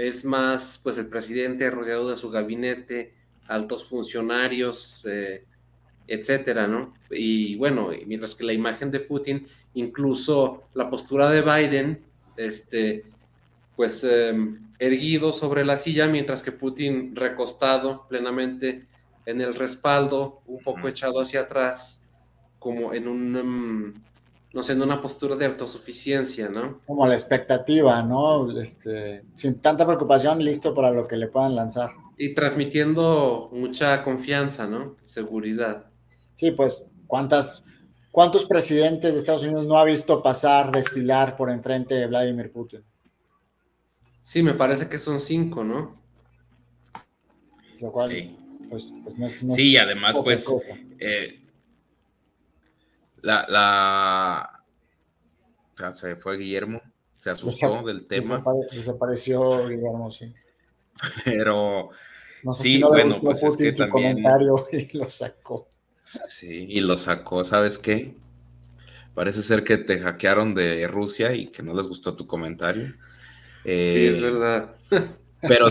es 0.00 0.24
más 0.24 0.80
pues 0.82 0.96
el 0.96 1.06
presidente 1.06 1.70
rodeado 1.70 2.08
de 2.08 2.16
su 2.16 2.30
gabinete, 2.30 3.12
altos 3.48 3.88
funcionarios, 3.88 5.06
eh, 5.06 5.44
etcétera, 6.06 6.66
¿no? 6.66 6.94
Y 7.10 7.56
bueno, 7.56 7.90
mientras 8.06 8.34
que 8.34 8.44
la 8.44 8.54
imagen 8.54 8.90
de 8.90 9.00
Putin, 9.00 9.46
incluso 9.74 10.64
la 10.74 10.88
postura 10.88 11.28
de 11.30 11.42
Biden, 11.42 12.02
este, 12.36 13.04
pues 13.76 14.02
em, 14.04 14.72
erguido 14.78 15.34
sobre 15.34 15.64
la 15.64 15.76
silla, 15.76 16.06
mientras 16.06 16.42
que 16.42 16.52
Putin 16.52 17.14
recostado 17.14 18.06
plenamente 18.08 18.86
en 19.26 19.42
el 19.42 19.54
respaldo, 19.54 20.40
un 20.46 20.62
poco 20.62 20.88
echado 20.88 21.20
hacia 21.20 21.42
atrás, 21.42 22.08
como 22.58 22.94
en 22.94 23.06
un, 23.06 23.36
em, 23.36 23.94
no 24.52 24.62
sé, 24.62 24.72
en 24.72 24.82
una 24.82 25.00
postura 25.00 25.36
de 25.36 25.46
autosuficiencia, 25.46 26.48
¿no? 26.48 26.80
Como 26.86 27.06
la 27.06 27.14
expectativa, 27.14 28.02
¿no? 28.02 28.60
Este, 28.60 29.24
sin 29.34 29.58
tanta 29.60 29.86
preocupación, 29.86 30.42
listo 30.42 30.74
para 30.74 30.90
lo 30.90 31.06
que 31.06 31.16
le 31.16 31.28
puedan 31.28 31.54
lanzar. 31.54 31.90
Y 32.18 32.34
transmitiendo 32.34 33.48
mucha 33.52 34.02
confianza, 34.02 34.66
¿no? 34.66 34.96
Seguridad. 35.04 35.86
Sí, 36.34 36.50
pues, 36.50 36.86
¿cuántas, 37.06 37.64
¿cuántos 38.10 38.44
presidentes 38.44 39.14
de 39.14 39.20
Estados 39.20 39.42
Unidos 39.44 39.66
no 39.66 39.78
ha 39.78 39.84
visto 39.84 40.22
pasar, 40.22 40.72
desfilar 40.72 41.36
por 41.36 41.50
enfrente 41.50 41.94
de 41.94 42.08
Vladimir 42.08 42.50
Putin? 42.50 42.82
Sí, 44.20 44.42
me 44.42 44.54
parece 44.54 44.88
que 44.88 44.98
son 44.98 45.20
cinco, 45.20 45.62
¿no? 45.62 46.00
Lo 47.80 47.92
cual, 47.92 48.10
sí. 48.10 48.36
pues, 48.68 48.92
pues 49.02 49.16
no 49.16 49.26
es, 49.26 49.42
no 49.42 49.54
sí, 49.54 49.76
además, 49.76 50.18
pues, 50.22 50.46
eh, 50.98 51.40
la, 53.22 53.46
la, 53.48 54.64
o 55.74 55.76
sea, 55.76 55.92
se 55.92 56.16
fue 56.16 56.38
Guillermo, 56.38 56.80
se 57.18 57.30
asustó 57.30 57.82
del 57.82 58.06
tema. 58.06 58.42
desapareció 58.72 59.68
Guillermo, 59.68 60.10
sí. 60.10 60.32
Pero 61.24 61.90
sí, 62.52 62.82
bueno, 62.82 63.14
pues 63.20 63.42
es 63.42 63.56
que 63.56 63.72
también... 63.72 63.90
comentario 63.90 64.66
y 64.72 64.96
lo 64.96 65.08
sacó. 65.08 65.68
Sí, 66.00 66.66
y 66.68 66.80
lo 66.80 66.96
sacó, 66.96 67.44
¿sabes 67.44 67.78
qué? 67.78 68.14
Parece 69.14 69.42
ser 69.42 69.64
que 69.64 69.76
te 69.76 69.98
hackearon 69.98 70.54
de 70.54 70.86
Rusia 70.88 71.34
y 71.34 71.48
que 71.48 71.62
no 71.62 71.74
les 71.74 71.86
gustó 71.86 72.16
tu 72.16 72.26
comentario. 72.26 72.86
sí, 73.64 74.06
es 74.06 74.14
eh, 74.16 74.20
verdad. 74.20 74.74
pero 75.42 75.66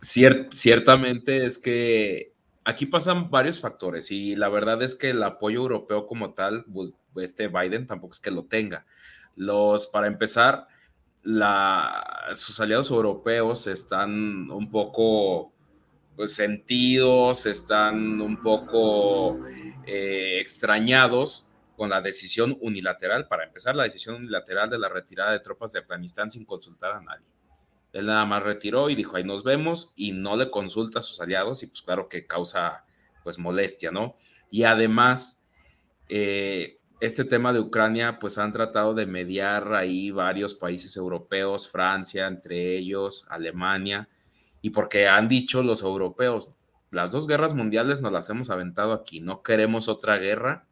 ciertamente 0.00 1.46
es 1.46 1.58
que 1.58 2.31
aquí 2.64 2.86
pasan 2.86 3.30
varios 3.30 3.60
factores 3.60 4.10
y 4.10 4.36
la 4.36 4.48
verdad 4.48 4.82
es 4.82 4.94
que 4.94 5.10
el 5.10 5.22
apoyo 5.22 5.60
europeo 5.60 6.06
como 6.06 6.34
tal, 6.34 6.64
este 7.16 7.48
Biden 7.48 7.86
tampoco 7.86 8.12
es 8.12 8.20
que 8.20 8.30
lo 8.30 8.44
tenga. 8.44 8.86
Los, 9.34 9.86
para 9.86 10.06
empezar, 10.06 10.68
sus 12.34 12.60
aliados 12.60 12.90
europeos 12.90 13.66
están 13.66 14.50
un 14.50 14.70
poco 14.70 15.52
pues, 16.16 16.34
sentidos, 16.34 17.46
están 17.46 18.20
un 18.20 18.40
poco 18.42 19.38
eh, 19.86 20.38
extrañados 20.40 21.48
con 21.76 21.90
la 21.90 22.00
decisión 22.00 22.56
unilateral, 22.60 23.26
para 23.28 23.44
empezar, 23.44 23.74
la 23.74 23.84
decisión 23.84 24.16
unilateral 24.16 24.68
de 24.70 24.78
la 24.78 24.88
retirada 24.88 25.32
de 25.32 25.40
tropas 25.40 25.72
de 25.72 25.80
Afganistán 25.80 26.30
sin 26.30 26.44
consultar 26.44 26.92
a 26.92 27.00
nadie. 27.00 27.26
Él 27.92 28.06
nada 28.06 28.24
más 28.24 28.42
retiró 28.42 28.88
y 28.90 28.94
dijo, 28.94 29.16
ahí 29.16 29.24
nos 29.24 29.44
vemos, 29.44 29.92
y 29.96 30.12
no 30.12 30.36
le 30.36 30.50
consulta 30.50 31.00
a 31.00 31.02
sus 31.02 31.20
aliados, 31.20 31.62
y 31.62 31.66
pues 31.66 31.82
claro 31.82 32.08
que 32.08 32.26
causa 32.26 32.84
pues 33.22 33.38
molestia, 33.38 33.90
¿no? 33.90 34.16
Y 34.50 34.64
además, 34.64 35.46
eh, 36.08 36.78
este 37.00 37.24
tema 37.24 37.52
de 37.52 37.60
Ucrania, 37.60 38.18
pues 38.18 38.38
han 38.38 38.52
tratado 38.52 38.94
de 38.94 39.06
mediar 39.06 39.74
ahí 39.74 40.10
varios 40.10 40.54
países 40.54 40.96
europeos, 40.96 41.68
Francia, 41.68 42.26
entre 42.26 42.76
ellos, 42.76 43.26
Alemania, 43.28 44.08
y 44.60 44.70
porque 44.70 45.08
han 45.08 45.28
dicho 45.28 45.62
los 45.62 45.82
europeos, 45.82 46.50
las 46.90 47.10
dos 47.10 47.26
guerras 47.26 47.54
mundiales 47.54 48.02
nos 48.02 48.12
las 48.12 48.28
hemos 48.30 48.50
aventado 48.50 48.92
aquí, 48.92 49.20
no 49.20 49.42
queremos 49.42 49.88
otra 49.88 50.18
guerra 50.18 50.66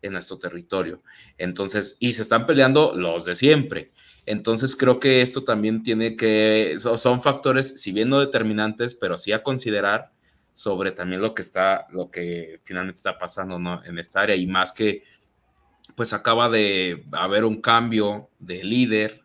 en 0.00 0.12
nuestro 0.14 0.38
territorio. 0.38 1.02
Entonces, 1.38 1.96
y 2.00 2.14
se 2.14 2.22
están 2.22 2.46
peleando 2.46 2.92
los 2.94 3.24
de 3.24 3.36
siempre. 3.36 3.92
Entonces 4.26 4.76
creo 4.76 5.00
que 5.00 5.20
esto 5.20 5.42
también 5.42 5.82
tiene 5.82 6.16
que, 6.16 6.76
son 6.78 7.22
factores, 7.22 7.80
si 7.80 7.92
bien 7.92 8.08
no 8.08 8.20
determinantes, 8.20 8.94
pero 8.94 9.16
sí 9.16 9.32
a 9.32 9.42
considerar 9.42 10.12
sobre 10.54 10.92
también 10.92 11.22
lo 11.22 11.34
que 11.34 11.42
está, 11.42 11.86
lo 11.90 12.10
que 12.10 12.60
finalmente 12.64 12.98
está 12.98 13.18
pasando 13.18 13.58
¿no? 13.58 13.82
en 13.84 13.98
esta 13.98 14.20
área 14.20 14.36
y 14.36 14.46
más 14.46 14.72
que 14.72 15.02
pues 15.96 16.12
acaba 16.12 16.48
de 16.48 17.04
haber 17.12 17.44
un 17.44 17.60
cambio 17.60 18.30
de 18.38 18.62
líder, 18.62 19.20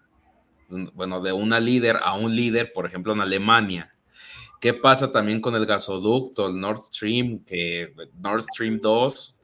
bueno, 0.94 1.22
de 1.22 1.32
una 1.32 1.60
líder 1.60 1.98
a 2.02 2.14
un 2.14 2.36
líder, 2.36 2.74
por 2.74 2.86
ejemplo, 2.86 3.14
en 3.14 3.22
Alemania. 3.22 3.94
¿Qué 4.60 4.74
pasa 4.74 5.12
también 5.12 5.40
con 5.40 5.56
el 5.56 5.66
gasoducto, 5.66 6.48
el 6.48 6.60
Nord 6.60 6.82
Stream, 6.82 7.44
que 7.46 7.94
Nord 8.22 8.42
Stream 8.42 8.80
2? 8.82 9.38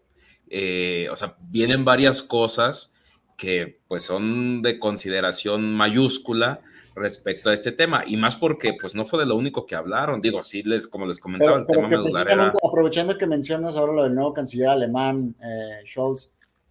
Eh, 0.49 1.07
o 1.11 1.15
sea, 1.15 1.37
vienen 1.39 1.85
varias 1.85 2.21
cosas 2.21 2.97
que 3.37 3.79
pues 3.87 4.03
son 4.03 4.61
de 4.61 4.79
consideración 4.79 5.73
mayúscula 5.73 6.61
respecto 6.95 7.49
a 7.49 7.53
este 7.53 7.71
tema 7.71 8.03
y 8.05 8.17
más 8.17 8.35
porque 8.35 8.73
pues 8.79 8.93
no 8.93 9.05
fue 9.05 9.19
de 9.19 9.25
lo 9.25 9.35
único 9.35 9.65
que 9.65 9.75
hablaron. 9.75 10.21
Digo 10.21 10.43
sí 10.43 10.63
les 10.63 10.87
como 10.87 11.05
les 11.05 11.19
comentaba 11.19 11.57
el 11.57 11.65
tema 11.65 11.89
precisamente 11.89 12.57
aprovechando 12.63 13.17
que 13.17 13.27
mencionas 13.27 13.77
ahora 13.77 13.93
lo 13.93 14.03
del 14.03 14.15
nuevo 14.15 14.33
canciller 14.33 14.69
alemán 14.69 15.35
eh, 15.41 15.85
Scholz 15.85 16.29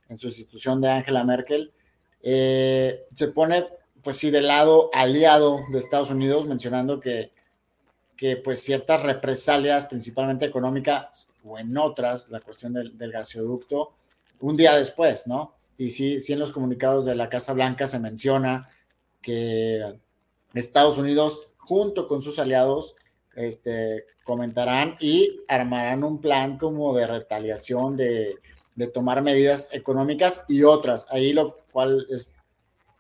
en 0.09 0.19
sustitución 0.19 0.81
de 0.81 0.91
Angela 0.91 1.25
Merkel 1.25 1.73
eh, 2.23 3.07
se 3.13 3.29
pone 3.29 3.67
pues 4.03 4.17
sí 4.17 4.31
del 4.31 4.47
lado 4.47 4.91
aliado 4.93 5.61
de 5.71 5.79
Estados 5.79 6.11
Unidos 6.11 6.47
mencionando 6.47 7.01
que 7.01 7.33
que 8.17 8.37
pues 8.37 8.63
ciertas 8.63 9.03
represalias 9.03 9.87
principalmente 9.87 10.45
económicas 10.45 11.27
o 11.45 11.59
en 11.59 11.77
otras 11.77 12.29
la 12.29 12.41
cuestión 12.41 12.73
del, 12.73 12.97
del 12.97 13.11
gasoducto 13.11 13.95
un 14.41 14.57
día 14.57 14.77
después 14.77 15.27
no 15.27 15.55
y 15.83 15.91
sí, 15.91 16.21
sí 16.21 16.33
en 16.33 16.39
los 16.39 16.53
comunicados 16.53 17.05
de 17.05 17.17
la 17.17 17.29
Casa 17.29 17.53
Blanca 17.53 17.89
se 17.89 17.99
menciona 17.99 18.69
que 19.21 19.99
Estados 20.55 20.97
Unidos, 20.97 21.49
junto 21.57 22.07
con 22.07 22.23
sus 22.23 22.39
aliados, 22.39 22.95
este, 23.35 24.05
comentarán 24.23 24.97
y 25.01 25.41
armarán 25.49 26.05
un 26.05 26.21
plan 26.21 26.57
como 26.57 26.95
de 26.95 27.09
retaliación, 27.09 27.97
de, 27.97 28.39
tomar 28.95 29.23
medidas 29.23 29.69
económicas 29.73 30.45
y 30.49 30.63
otras. 30.63 31.07
Ahí 31.11 31.33
lo 31.33 31.59
cual 31.73 32.07
es, 32.11 32.31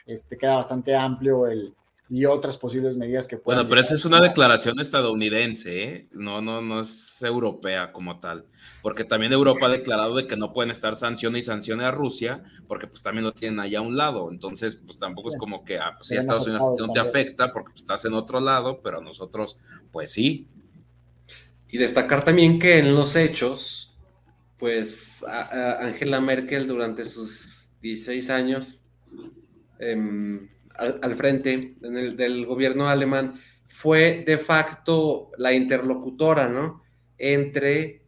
este, 0.06 0.36
queda 0.36 0.56
bastante 0.56 0.96
amplio 0.96 1.46
el, 1.46 1.74
y 2.14 2.26
otras 2.26 2.58
posibles 2.58 2.98
medidas 2.98 3.26
que 3.26 3.38
puedan. 3.38 3.60
Bueno, 3.60 3.70
pero 3.70 3.80
esa 3.80 3.94
es 3.94 4.04
una 4.04 4.20
declaración 4.20 4.78
estadounidense, 4.78 5.82
¿eh? 5.82 6.08
no, 6.12 6.42
no, 6.42 6.60
no 6.60 6.80
es 6.80 7.22
europea 7.22 7.90
como 7.90 8.20
tal, 8.20 8.44
porque 8.82 9.04
también 9.04 9.32
Europa 9.32 9.64
ha 9.64 9.70
declarado 9.70 10.16
de 10.16 10.26
que 10.26 10.36
no 10.36 10.52
pueden 10.52 10.70
estar 10.70 10.94
sanciones 10.94 11.38
y 11.38 11.46
sanciones 11.46 11.86
a 11.86 11.90
Rusia, 11.90 12.42
porque 12.68 12.86
pues 12.86 13.02
también 13.02 13.24
lo 13.24 13.32
tienen 13.32 13.60
allá 13.60 13.78
a 13.78 13.80
un 13.80 13.96
lado, 13.96 14.30
entonces 14.30 14.76
pues 14.76 14.98
tampoco 14.98 15.30
es 15.30 15.38
como 15.38 15.64
que, 15.64 15.78
ah, 15.78 15.94
pues 15.96 16.08
si 16.08 16.16
a 16.18 16.20
Estados 16.20 16.46
Unidos 16.46 16.78
no 16.78 16.92
te 16.92 17.00
afecta 17.00 17.50
porque 17.50 17.70
pues, 17.70 17.80
estás 17.80 18.04
en 18.04 18.12
otro 18.12 18.40
lado, 18.40 18.82
pero 18.82 18.98
a 18.98 19.02
nosotros 19.02 19.58
pues 19.90 20.12
sí. 20.12 20.46
Y 21.70 21.78
destacar 21.78 22.26
también 22.26 22.58
que 22.58 22.78
en 22.78 22.94
los 22.94 23.16
hechos, 23.16 23.96
pues 24.58 25.24
Angela 25.24 26.20
Merkel 26.20 26.68
durante 26.68 27.06
sus 27.06 27.70
16 27.80 28.28
años, 28.28 28.82
eh, 29.78 29.96
al, 30.76 31.14
frente 31.14 31.74
del 31.80 32.46
gobierno 32.46 32.88
alemán 32.88 33.40
fue 33.66 34.24
de 34.26 34.38
facto 34.38 35.30
la 35.38 35.52
interlocutora, 35.52 36.48
¿no? 36.48 36.82
Entre 37.18 38.02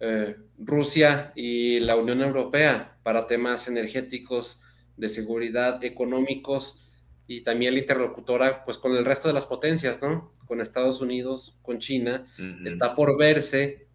eh, 0.00 0.36
Rusia 0.58 1.32
y 1.34 1.80
la 1.80 1.96
Unión 1.96 2.20
Europea 2.20 2.98
para 3.02 3.26
temas 3.26 3.68
energéticos, 3.68 4.62
de 5.00 5.08
seguridad, 5.08 5.82
económicos 5.82 6.84
y 7.26 7.40
también 7.40 7.74
la 7.74 7.80
interlocutora, 7.80 8.64
pues 8.64 8.76
con 8.76 8.94
el 8.94 9.04
resto 9.04 9.28
de 9.28 9.34
las 9.34 9.46
potencias, 9.46 10.00
¿no? 10.02 10.32
Con 10.46 10.60
Estados 10.60 11.00
Unidos, 11.00 11.56
con 11.62 11.78
China. 11.78 12.26
Está 12.66 12.94
por 12.94 13.16
verse 13.16 13.86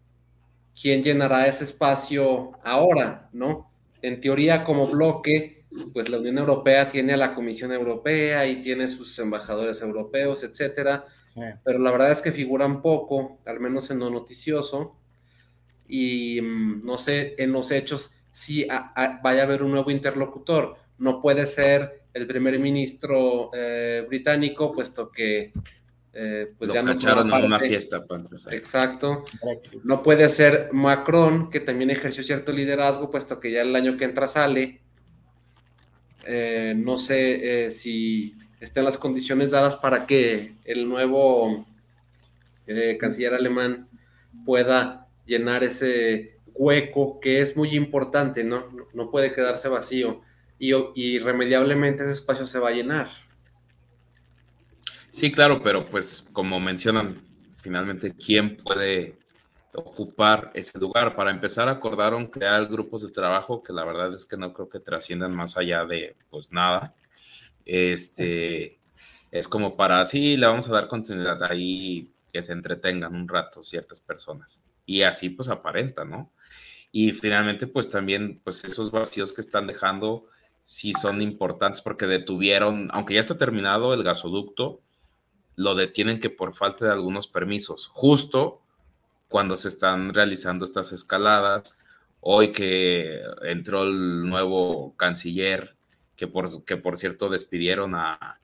quién 0.80 1.02
llenará 1.02 1.46
ese 1.46 1.64
espacio 1.64 2.52
ahora, 2.64 3.28
¿no? 3.32 3.70
En 4.02 4.20
teoría, 4.20 4.64
como 4.64 4.86
bloque, 4.86 5.55
pues 5.92 6.08
la 6.08 6.18
Unión 6.18 6.38
Europea 6.38 6.88
tiene 6.88 7.14
a 7.14 7.16
la 7.16 7.34
Comisión 7.34 7.72
Europea 7.72 8.46
y 8.46 8.60
tiene 8.60 8.88
sus 8.88 9.18
embajadores 9.18 9.80
europeos, 9.82 10.42
etcétera, 10.42 11.04
pero 11.64 11.78
la 11.78 11.90
verdad 11.90 12.12
es 12.12 12.22
que 12.22 12.32
figuran 12.32 12.80
poco, 12.80 13.40
al 13.44 13.60
menos 13.60 13.90
en 13.90 13.98
lo 13.98 14.10
noticioso, 14.10 14.96
y 15.88 16.40
mm, 16.40 16.84
no 16.84 16.98
sé, 16.98 17.34
en 17.38 17.52
los 17.52 17.70
hechos 17.70 18.14
si 18.32 18.66
vaya 18.66 19.40
a 19.40 19.44
haber 19.44 19.62
un 19.62 19.70
nuevo 19.70 19.90
interlocutor. 19.90 20.76
No 20.98 21.22
puede 21.22 21.46
ser 21.46 22.02
el 22.12 22.26
primer 22.26 22.58
ministro 22.58 23.50
eh, 23.54 24.04
británico, 24.06 24.72
puesto 24.72 25.10
que 25.10 25.52
eh, 26.12 26.52
pues 26.58 26.72
ya 26.72 26.82
no 26.82 26.92
en 26.92 27.44
una 27.44 27.58
fiesta. 27.58 28.04
Exacto. 28.50 29.24
No 29.84 30.02
puede 30.02 30.28
ser 30.28 30.70
Macron, 30.72 31.50
que 31.50 31.60
también 31.60 31.90
ejerció 31.90 32.22
cierto 32.22 32.52
liderazgo, 32.52 33.10
puesto 33.10 33.40
que 33.40 33.52
ya 33.52 33.62
el 33.62 33.74
año 33.74 33.96
que 33.96 34.04
entra 34.04 34.28
sale. 34.28 34.80
Eh, 36.26 36.74
no 36.76 36.98
sé 36.98 37.66
eh, 37.66 37.70
si 37.70 38.34
estén 38.60 38.84
las 38.84 38.98
condiciones 38.98 39.50
dadas 39.50 39.76
para 39.76 40.06
que 40.06 40.56
el 40.64 40.88
nuevo 40.88 41.66
eh, 42.66 42.96
canciller 42.98 43.34
alemán 43.34 43.88
pueda 44.44 45.06
llenar 45.24 45.62
ese 45.62 46.38
hueco 46.54 47.20
que 47.20 47.40
es 47.40 47.56
muy 47.56 47.76
importante, 47.76 48.42
¿no? 48.42 48.66
No 48.92 49.10
puede 49.10 49.32
quedarse 49.32 49.68
vacío 49.68 50.22
y, 50.58 50.74
irremediablemente 50.94 52.02
ese 52.02 52.12
espacio 52.12 52.46
se 52.46 52.58
va 52.58 52.70
a 52.70 52.72
llenar. 52.72 53.08
Sí, 55.12 55.30
claro, 55.30 55.62
pero 55.62 55.86
pues 55.86 56.28
como 56.32 56.58
mencionan, 56.60 57.22
finalmente, 57.62 58.14
¿quién 58.14 58.56
puede 58.56 59.16
ocupar 59.76 60.50
ese 60.54 60.78
lugar. 60.78 61.14
Para 61.14 61.30
empezar, 61.30 61.68
acordaron 61.68 62.26
crear 62.26 62.66
grupos 62.66 63.02
de 63.02 63.10
trabajo 63.10 63.62
que 63.62 63.72
la 63.72 63.84
verdad 63.84 64.12
es 64.14 64.26
que 64.26 64.36
no 64.36 64.52
creo 64.52 64.68
que 64.68 64.80
trasciendan 64.80 65.34
más 65.34 65.56
allá 65.56 65.84
de 65.84 66.16
pues 66.30 66.50
nada. 66.52 66.94
Este 67.64 68.78
es 69.30 69.48
como 69.48 69.76
para 69.76 70.04
sí, 70.04 70.36
le 70.36 70.46
vamos 70.46 70.68
a 70.68 70.72
dar 70.72 70.88
continuidad 70.88 71.42
ahí 71.42 72.12
que 72.32 72.42
se 72.42 72.52
entretengan 72.52 73.14
un 73.14 73.28
rato 73.28 73.62
ciertas 73.62 74.00
personas. 74.00 74.62
Y 74.86 75.02
así 75.02 75.30
pues 75.30 75.48
aparenta, 75.48 76.04
¿no? 76.04 76.32
Y 76.92 77.12
finalmente 77.12 77.66
pues 77.66 77.90
también 77.90 78.40
pues 78.42 78.64
esos 78.64 78.90
vacíos 78.90 79.32
que 79.32 79.40
están 79.40 79.66
dejando 79.66 80.26
sí 80.62 80.92
son 80.92 81.22
importantes 81.22 81.82
porque 81.82 82.06
detuvieron, 82.06 82.88
aunque 82.92 83.14
ya 83.14 83.20
está 83.20 83.36
terminado 83.36 83.94
el 83.94 84.02
gasoducto, 84.02 84.80
lo 85.54 85.74
detienen 85.74 86.20
que 86.20 86.30
por 86.30 86.52
falta 86.52 86.86
de 86.86 86.92
algunos 86.92 87.28
permisos, 87.28 87.88
justo 87.88 88.62
cuando 89.28 89.56
se 89.56 89.68
están 89.68 90.14
realizando 90.14 90.64
estas 90.64 90.92
escaladas. 90.92 91.78
Hoy 92.20 92.52
que 92.52 93.20
entró 93.42 93.84
el 93.84 94.28
nuevo 94.28 94.94
canciller, 94.96 95.76
que 96.16 96.26
por, 96.26 96.64
que 96.64 96.76
por 96.76 96.96
cierto 96.96 97.28
despidieron 97.28 97.94
a, 97.94 98.38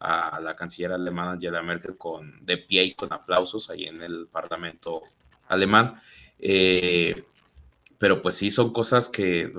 la 0.00 0.54
canciller 0.56 0.92
alemana 0.92 1.32
Angela 1.32 1.62
Merkel 1.62 1.96
con, 1.96 2.44
de 2.44 2.58
pie 2.58 2.84
y 2.84 2.94
con 2.94 3.12
aplausos 3.12 3.68
ahí 3.68 3.84
en 3.84 4.00
el 4.02 4.28
Parlamento 4.28 5.02
alemán. 5.48 5.94
Eh, 6.38 7.24
pero 7.98 8.22
pues 8.22 8.36
sí, 8.36 8.50
son 8.50 8.72
cosas 8.72 9.08
que, 9.08 9.52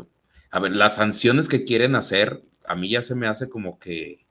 a 0.49 0.59
ver, 0.59 0.75
las 0.75 0.95
sanciones 0.95 1.49
que 1.49 1.65
quieren 1.65 1.95
hacer, 1.95 2.41
a 2.65 2.75
mí 2.75 2.89
ya 2.89 3.01
se 3.01 3.15
me 3.15 3.27
hace 3.27 3.49
como 3.49 3.79
que, 3.79 4.25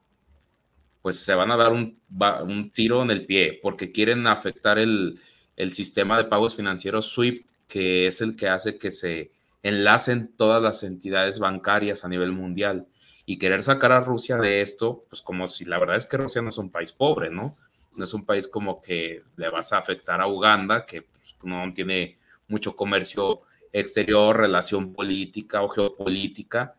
pues 1.03 1.21
se 1.21 1.35
van 1.35 1.51
a 1.51 1.57
dar 1.57 1.73
un, 1.73 2.01
un 2.43 2.71
tiro 2.71 3.03
en 3.03 3.11
el 3.11 3.27
pie, 3.27 3.61
porque 3.63 3.93
quieren 3.93 4.27
afectar 4.27 4.79
el, 4.79 5.21
el 5.59 5.73
sistema 5.73 6.17
de 6.17 6.25
pagos 6.25 6.55
financieros 6.55 7.11
SWIFT, 7.13 7.51
que 7.67 8.07
es 8.07 8.21
el 8.21 8.37
que 8.37 8.49
hace 8.49 8.79
que 8.79 8.93
se 8.93 9.33
enlacen 9.65 10.33
todas 10.37 10.63
las 10.63 10.85
entidades 10.85 11.41
bancarias 11.41 12.05
a 12.05 12.09
nivel 12.09 12.31
mundial. 12.31 12.87
Y 13.27 13.39
querer 13.39 13.65
sacar 13.65 13.91
a 13.91 14.01
Rusia 14.01 14.37
de 14.37 14.61
esto, 14.61 15.05
pues 15.11 15.21
como 15.21 15.49
si 15.49 15.65
la 15.65 15.81
verdad 15.81 15.97
es 15.97 16.07
que 16.07 16.17
Rusia 16.17 16.43
no 16.43 16.51
es 16.51 16.59
un 16.59 16.71
país 16.71 16.93
pobre, 16.93 17.31
¿no? 17.31 17.57
No 17.97 18.05
es 18.05 18.15
un 18.15 18.25
país 18.25 18.47
como 18.47 18.81
que 18.81 19.25
le 19.37 19.51
vas 19.51 19.73
a 19.73 19.79
afectar 19.79 20.21
a 20.21 20.29
Uganda, 20.29 20.87
que 20.87 21.03
pues, 21.03 21.35
no 21.43 21.73
tiene 21.75 22.17
mucho 22.47 22.77
comercio 22.77 23.43
exterior, 23.73 24.37
relación 24.37 24.93
política 24.93 25.63
o 25.63 25.69
geopolítica. 25.69 26.77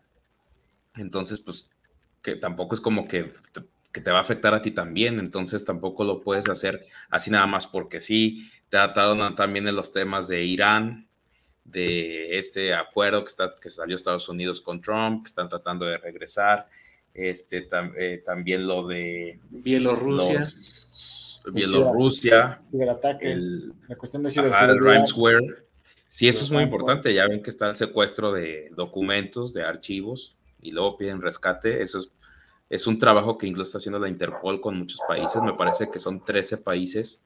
Entonces, 0.95 1.41
pues 1.41 1.69
que 2.21 2.37
tampoco 2.37 2.75
es 2.75 2.81
como 2.81 3.09
que 3.09 3.33
que 3.91 4.02
te 4.02 4.12
va 4.12 4.19
a 4.19 4.21
afectar 4.21 4.54
a 4.54 4.62
ti 4.62 4.71
también, 4.71 5.19
entonces 5.19 5.65
tampoco 5.65 6.04
lo 6.04 6.21
puedes 6.21 6.47
hacer 6.47 6.86
así 7.10 7.32
nada 7.32 7.47
más 7.47 7.67
porque 7.67 7.99
sí. 7.99 8.49
Trataron 8.69 9.34
también 9.34 9.67
en 9.67 9.75
los 9.75 9.91
temas 9.91 10.28
de 10.28 10.43
Irán, 10.43 11.08
de 11.63 12.38
este 12.38 12.73
acuerdo 12.73 13.23
que, 13.23 13.30
está, 13.30 13.56
que 13.60 13.69
salió 13.69 13.95
Estados 13.95 14.30
Unidos 14.30 14.62
con 14.62 14.80
Trump, 14.80 15.23
que 15.23 15.28
están 15.30 15.49
tratando 15.49 15.86
de 15.86 15.97
regresar, 15.97 16.67
este, 17.13 17.67
eh, 17.97 18.21
también 18.23 18.67
lo 18.67 18.88
de 18.88 19.39
Bielorrusia. 19.49 20.43
Bielorrusia. 21.52 22.62
el 22.71 22.89
ataque, 22.89 23.38
la 23.88 23.95
cuestión 23.95 24.23
de 24.23 24.30
el. 24.30 25.65
Sí, 26.08 26.28
eso 26.28 26.43
es 26.43 26.52
muy 26.52 26.63
importante. 26.63 27.13
Ya 27.13 27.28
ven 27.28 27.41
que 27.41 27.49
está 27.49 27.69
el 27.69 27.75
secuestro 27.75 28.32
de 28.32 28.69
documentos, 28.75 29.54
de 29.54 29.63
archivos, 29.63 30.38
y 30.62 30.71
luego 30.71 30.97
piden 30.97 31.21
rescate. 31.21 31.82
Eso 31.82 31.99
es 31.99 32.12
es 32.69 32.86
un 32.86 32.99
trabajo 32.99 33.38
que 33.38 33.47
incluso 33.47 33.69
está 33.69 33.77
haciendo 33.79 33.99
la 33.99 34.10
Interpol 34.10 34.62
con 34.62 34.77
muchos 34.77 35.01
países. 35.08 35.41
Me 35.41 35.53
parece 35.53 35.89
que 35.89 35.97
son 35.97 36.23
13 36.23 36.60
países 36.60 37.25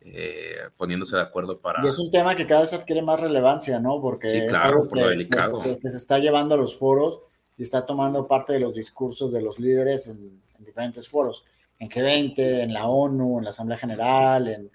eh, 0.00 0.56
poniéndose 0.76 1.16
de 1.16 1.22
acuerdo 1.22 1.58
para... 1.58 1.84
Y 1.84 1.88
es 1.88 1.98
un 1.98 2.10
tema 2.10 2.36
que 2.36 2.46
cada 2.46 2.60
vez 2.60 2.72
adquiere 2.72 3.02
más 3.02 3.20
relevancia, 3.20 3.80
¿no? 3.80 4.00
Porque 4.00 4.28
sí, 4.28 4.46
claro, 4.46 4.86
por 4.86 4.98
lo 4.98 5.08
delicado. 5.08 5.60
Que, 5.60 5.76
se 5.80 5.96
está 5.96 6.18
llevando 6.20 6.54
a 6.54 6.58
los 6.58 6.78
foros 6.78 7.20
y 7.56 7.64
está 7.64 7.84
tomando 7.84 8.28
parte 8.28 8.52
de 8.52 8.60
los 8.60 8.74
discursos 8.74 9.32
de 9.32 9.42
los 9.42 9.58
líderes 9.58 10.06
en, 10.06 10.40
diferentes 10.60 11.08
foros, 11.08 11.44
en 11.78 11.88
G20, 11.88 12.38
en 12.38 12.72
la 12.72 12.86
ONU, 12.86 13.38
en 13.38 13.44
la 13.44 13.50
Asamblea 13.50 13.78
General, 13.78 14.48
en, 14.48 14.70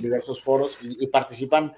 diversos 0.00 0.40
foros 0.42 0.78
y, 0.82 1.06
participan, 1.08 1.74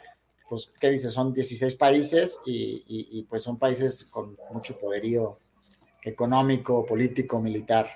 pues, 0.48 0.70
¿qué 0.78 0.90
dice? 0.90 1.08
Son 1.08 1.32
16 1.32 1.74
países 1.76 2.38
y, 2.44 2.84
y, 2.86 3.22
pues 3.22 3.42
son 3.42 3.58
países 3.58 4.04
con 4.04 4.36
mucho 4.52 4.78
poderío 4.78 5.38
económico, 6.02 6.84
político, 6.86 7.40
militar. 7.40 7.88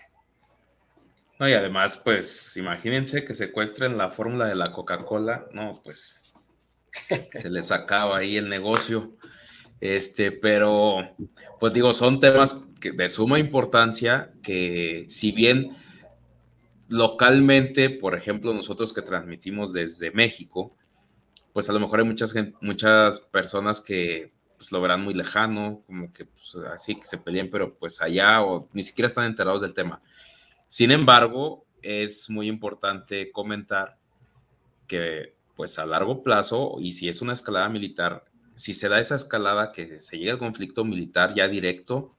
No, 1.38 1.48
y 1.48 1.52
además, 1.52 2.00
pues 2.04 2.56
imagínense 2.56 3.24
que 3.24 3.34
secuestren 3.34 3.98
la 3.98 4.10
fórmula 4.10 4.46
de 4.46 4.54
la 4.54 4.72
Coca-Cola, 4.72 5.46
no, 5.52 5.72
pues 5.82 6.34
se 7.32 7.50
les 7.50 7.72
acaba 7.72 8.18
ahí 8.18 8.36
el 8.36 8.48
negocio. 8.48 9.16
Este, 9.80 10.32
pero, 10.32 10.98
pues 11.58 11.72
digo, 11.72 11.92
son 11.92 12.20
temas 12.20 12.70
de 12.80 13.08
suma 13.08 13.38
importancia 13.38 14.32
que 14.42 15.04
si 15.08 15.32
bien 15.32 15.76
localmente, 16.88 17.90
por 17.90 18.14
ejemplo, 18.14 18.54
nosotros 18.54 18.92
que 18.92 19.02
transmitimos 19.02 19.72
desde 19.72 20.10
México, 20.12 20.76
pues 21.52 21.68
a 21.68 21.72
lo 21.72 21.80
mejor 21.80 22.00
hay 22.00 22.06
muchas, 22.06 22.34
muchas 22.60 23.20
personas 23.20 23.80
que 23.80 24.32
pues, 24.56 24.72
lo 24.72 24.80
verán 24.80 25.02
muy 25.02 25.14
lejano, 25.14 25.82
como 25.86 26.12
que 26.12 26.24
pues, 26.26 26.56
así 26.72 26.96
que 26.96 27.06
se 27.06 27.18
peleen, 27.18 27.50
pero 27.50 27.74
pues 27.74 28.00
allá 28.02 28.42
o 28.42 28.68
ni 28.72 28.82
siquiera 28.82 29.06
están 29.06 29.26
enterados 29.26 29.60
del 29.60 29.74
tema. 29.74 30.00
Sin 30.68 30.90
embargo, 30.90 31.66
es 31.82 32.30
muy 32.30 32.48
importante 32.48 33.30
comentar 33.30 33.98
que 34.86 35.34
pues 35.56 35.78
a 35.78 35.86
largo 35.86 36.22
plazo, 36.22 36.76
y 36.80 36.94
si 36.94 37.08
es 37.08 37.22
una 37.22 37.32
escalada 37.32 37.68
militar, 37.68 38.24
si 38.54 38.74
se 38.74 38.88
da 38.88 39.00
esa 39.00 39.14
escalada 39.14 39.72
que 39.72 40.00
se 40.00 40.18
llega 40.18 40.32
al 40.32 40.38
conflicto 40.38 40.84
militar 40.84 41.34
ya 41.34 41.48
directo, 41.48 42.16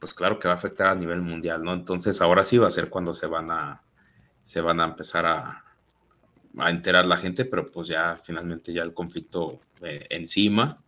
pues 0.00 0.14
claro 0.14 0.38
que 0.38 0.48
va 0.48 0.54
a 0.54 0.56
afectar 0.56 0.88
a 0.88 0.94
nivel 0.94 1.20
mundial, 1.20 1.62
¿no? 1.62 1.74
Entonces 1.74 2.20
ahora 2.20 2.42
sí 2.42 2.58
va 2.58 2.66
a 2.66 2.70
ser 2.70 2.88
cuando 2.88 3.12
se 3.12 3.26
van 3.26 3.50
a, 3.50 3.82
se 4.42 4.60
van 4.60 4.80
a 4.80 4.84
empezar 4.84 5.26
a, 5.26 5.64
a 6.58 6.70
enterar 6.70 7.06
la 7.06 7.18
gente, 7.18 7.44
pero 7.44 7.70
pues 7.70 7.88
ya 7.88 8.18
finalmente 8.22 8.72
ya 8.72 8.82
el 8.82 8.94
conflicto 8.94 9.58
eh, 9.82 10.06
encima. 10.10 10.82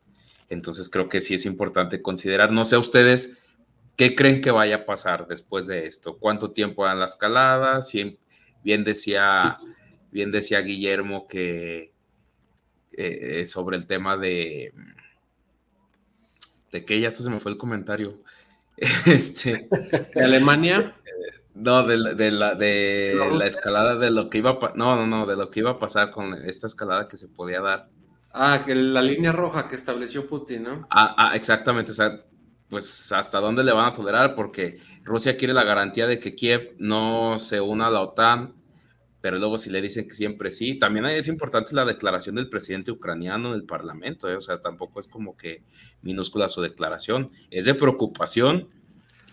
Entonces 0.53 0.91
creo 0.91 1.09
que 1.09 1.23
sí 1.23 1.35
es 1.35 1.47
importante 1.47 2.03
considerar, 2.03 2.53
no 2.53 2.67
sé 2.67 2.77
ustedes, 2.77 3.39
¿qué 3.97 4.15
creen 4.15 4.43
que 4.43 4.51
vaya 4.51 4.77
a 4.77 4.85
pasar 4.85 5.27
después 5.27 5.67
de 5.67 5.87
esto? 5.87 6.19
¿Cuánto 6.19 6.51
tiempo 6.51 6.85
dan 6.85 6.99
la 6.99 7.07
escalada? 7.07 7.81
bien 8.63 8.85
decía, 8.85 9.59
bien 10.11 10.31
decía 10.31 10.61
Guillermo 10.61 11.27
que 11.27 11.93
eh, 12.93 13.47
sobre 13.47 13.79
el 13.79 13.87
tema 13.87 14.19
de, 14.19 14.75
de 16.71 16.85
que 16.85 17.01
ya 17.01 17.09
hasta 17.09 17.23
se 17.23 17.31
me 17.31 17.41
fue 17.41 17.53
el 17.53 17.59
comentario. 17.59 18.23
Este, 19.07 19.67
¿De 20.15 20.23
Alemania? 20.23 20.97
No, 21.55 21.87
de, 21.87 21.99
la, 21.99 22.15
de, 22.15 22.31
la, 22.31 22.55
de 22.55 23.15
la 23.31 23.47
escalada 23.47 23.97
de 23.97 24.11
lo 24.11 24.31
que 24.31 24.39
iba 24.39 24.53
a 24.53 24.73
no, 24.75 24.97
no, 24.97 25.07
no, 25.07 25.27
de 25.27 25.37
lo 25.37 25.51
que 25.51 25.61
iba 25.61 25.73
a 25.73 25.79
pasar 25.79 26.11
con 26.11 26.33
esta 26.33 26.67
escalada 26.67 27.09
que 27.09 27.19
se 27.19 27.29
podía 27.29 27.61
dar. 27.61 27.91
Ah, 28.33 28.63
que 28.65 28.75
la 28.75 29.03
línea 29.03 29.33
roja 29.33 29.69
que 29.69 29.77
estableció 29.77 30.27
Putin, 30.27 30.63
¿no? 30.63 30.87
Ah, 30.91 31.15
ah, 31.19 31.37
exactamente, 31.37 31.91
o 31.91 31.95
sea, 31.95 32.25
pues 32.69 33.13
hasta 33.13 33.41
dónde 33.41 33.63
le 33.63 33.73
van 33.73 33.87
a 33.89 33.93
tolerar, 33.93 34.35
porque 34.35 34.79
Rusia 35.05 35.37
quiere 35.37 35.53
la 35.53 35.65
garantía 35.65 36.07
de 36.07 36.19
que 36.19 36.35
Kiev 36.35 36.75
no 36.79 37.39
se 37.39 37.61
una 37.61 37.89
a 37.89 37.91
la 37.91 38.01
OTAN, 38.01 38.55
pero 39.21 39.39
luego 39.39 39.59
si 39.59 39.71
le 39.71 39.83
dicen 39.83 40.09
que 40.09 40.15
siempre 40.15 40.51
sí, 40.51 40.79
también 40.79 41.05
es 41.07 41.29
importante 41.29 41.75
la 41.75 41.85
declaración 41.85 42.35
del 42.35 42.49
presidente 42.49 42.91
ucraniano 42.91 43.51
en 43.51 43.55
el 43.55 43.65
Parlamento, 43.65 44.31
¿eh? 44.31 44.37
o 44.37 44.41
sea, 44.41 44.61
tampoco 44.61 45.01
es 45.01 45.07
como 45.07 45.37
que 45.37 45.63
minúscula 46.01 46.49
su 46.49 46.63
declaración, 46.63 47.31
es 47.51 47.67
de 47.67 47.75
preocupación 47.75 48.71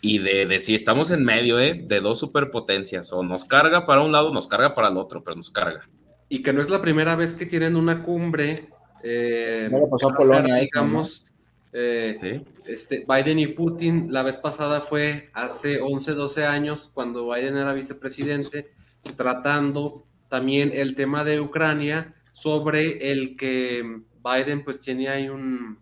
y 0.01 0.19
de, 0.19 0.59
si 0.59 0.75
estamos 0.75 1.11
en 1.11 1.23
medio 1.23 1.59
¿eh? 1.59 1.81
de 1.85 2.01
dos 2.01 2.19
superpotencias, 2.19 3.11
o 3.13 3.23
nos 3.23 3.45
carga 3.45 3.85
para 3.85 4.01
un 4.01 4.11
lado, 4.11 4.33
nos 4.33 4.47
carga 4.47 4.73
para 4.73 4.89
el 4.89 4.97
otro, 4.97 5.23
pero 5.23 5.35
nos 5.35 5.49
carga. 5.49 5.89
Y 6.29 6.43
que 6.43 6.53
no 6.53 6.61
es 6.61 6.69
la 6.69 6.81
primera 6.81 7.15
vez 7.15 7.33
que 7.33 7.45
tienen 7.45 7.75
una 7.75 8.03
cumbre. 8.03 8.69
Eh, 9.03 9.67
no 9.71 9.87
pasó 9.89 10.09
a 10.09 10.13
Polonia, 10.15 10.55
digamos. 10.55 11.25
Eh, 11.71 12.43
este, 12.65 13.05
Biden 13.07 13.39
y 13.39 13.47
Putin, 13.47 14.11
la 14.11 14.23
vez 14.23 14.37
pasada 14.37 14.81
fue 14.81 15.29
hace 15.33 15.81
11, 15.81 16.13
12 16.13 16.45
años, 16.45 16.89
cuando 16.93 17.29
Biden 17.29 17.57
era 17.57 17.73
vicepresidente, 17.73 18.71
tratando 19.15 20.03
también 20.29 20.71
el 20.73 20.95
tema 20.95 21.23
de 21.23 21.39
Ucrania, 21.39 22.15
sobre 22.33 23.11
el 23.11 23.35
que 23.35 24.01
Biden 24.23 24.63
pues 24.63 24.79
tiene 24.79 25.09
ahí 25.09 25.29
un... 25.29 25.77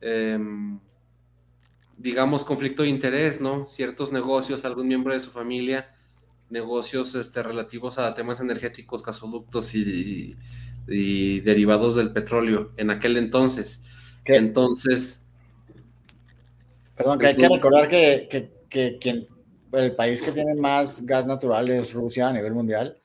Em, 0.00 0.78
digamos, 1.96 2.44
conflicto 2.44 2.82
de 2.82 2.90
interés, 2.90 3.40
¿no? 3.40 3.66
Ciertos 3.66 4.12
negocios, 4.12 4.64
algún 4.64 4.88
miembro 4.88 5.14
de 5.14 5.20
su 5.20 5.30
familia, 5.30 5.94
negocios 6.50 7.14
este, 7.14 7.42
relativos 7.42 7.98
a 7.98 8.14
temas 8.14 8.40
energéticos, 8.40 9.02
gasoductos 9.02 9.74
y, 9.74 10.36
derivados 10.86 11.96
del 11.96 12.12
petróleo 12.12 12.72
en 12.76 12.90
aquel 12.90 13.16
entonces. 13.16 13.84
Entonces... 14.24 15.24
Perdón, 16.96 17.18
que 17.18 17.26
hay 17.26 17.36
que 17.36 17.48
recordar 17.48 17.88
que, 17.88 18.28
que, 18.70 19.26
el 19.72 19.94
país 19.94 20.22
que 20.22 20.32
tiene 20.32 20.54
más 20.54 21.04
gas 21.04 21.26
natural 21.26 21.68
es 21.70 21.92
Rusia 21.92 22.28
a 22.28 22.32
nivel 22.32 22.54
mundial 22.54 22.98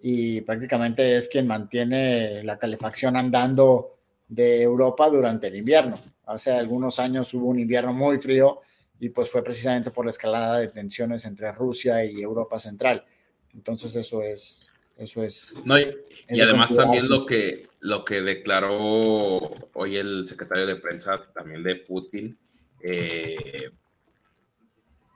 y 0.00 0.40
prácticamente 0.40 1.16
es 1.16 1.28
quien 1.28 1.46
mantiene 1.46 2.42
la 2.42 2.58
calefacción 2.58 3.16
andando 3.16 3.98
de 4.28 4.62
Europa 4.62 5.08
durante 5.10 5.48
el 5.48 5.56
invierno. 5.56 5.96
Hace 6.26 6.52
algunos 6.52 6.98
años 6.98 7.32
hubo 7.34 7.48
un 7.48 7.58
invierno 7.58 7.92
muy 7.92 8.18
frío 8.18 8.60
y 8.98 9.10
pues 9.10 9.30
fue 9.30 9.44
precisamente 9.44 9.90
por 9.90 10.06
la 10.06 10.10
escalada 10.10 10.58
de 10.58 10.68
tensiones 10.68 11.24
entre 11.26 11.52
Rusia 11.52 12.04
y 12.04 12.22
Europa 12.22 12.58
Central. 12.58 13.04
Entonces 13.52 13.94
eso 13.96 14.22
es, 14.22 14.66
eso 14.96 15.22
es. 15.22 15.54
No, 15.64 15.78
y, 15.78 16.40
además 16.40 16.74
también 16.74 17.08
lo 17.08 17.26
que, 17.26 17.68
lo 17.80 18.04
que 18.04 18.22
declaró 18.22 19.38
hoy 19.72 19.96
el 19.96 20.26
secretario 20.26 20.66
de 20.66 20.76
prensa 20.76 21.22
también 21.34 21.62
de 21.62 21.76
Putin, 21.76 22.38
eh, 22.80 23.70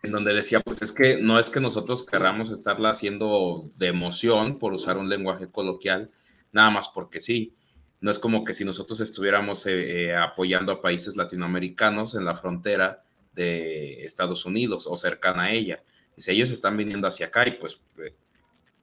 en 0.02 0.12
donde 0.12 0.34
decía, 0.34 0.60
pues 0.60 0.82
es 0.82 0.92
que 0.92 1.18
no 1.18 1.38
es 1.38 1.50
que 1.50 1.60
nosotros 1.60 2.06
queramos 2.06 2.50
estarla 2.50 2.90
haciendo 2.90 3.68
de 3.76 3.88
emoción, 3.88 4.58
por 4.58 4.72
usar 4.72 4.98
un 4.98 5.08
lenguaje 5.08 5.48
coloquial, 5.48 6.10
nada 6.52 6.70
más 6.70 6.88
porque 6.88 7.20
sí, 7.20 7.54
no 8.00 8.10
es 8.10 8.18
como 8.18 8.44
que 8.44 8.54
si 8.54 8.64
nosotros 8.64 9.00
estuviéramos 9.00 9.66
eh, 9.66 10.06
eh, 10.06 10.16
apoyando 10.16 10.72
a 10.72 10.80
países 10.80 11.16
latinoamericanos 11.16 12.14
en 12.14 12.24
la 12.24 12.34
frontera 12.34 13.02
de 13.32 14.04
Estados 14.04 14.44
Unidos 14.44 14.86
o 14.88 14.96
cercana 14.96 15.44
a 15.44 15.52
ella. 15.52 15.82
Dice, 16.16 16.32
ellos 16.32 16.50
están 16.50 16.76
viniendo 16.76 17.06
hacia 17.06 17.26
acá 17.26 17.46
y 17.46 17.52
pues, 17.52 17.80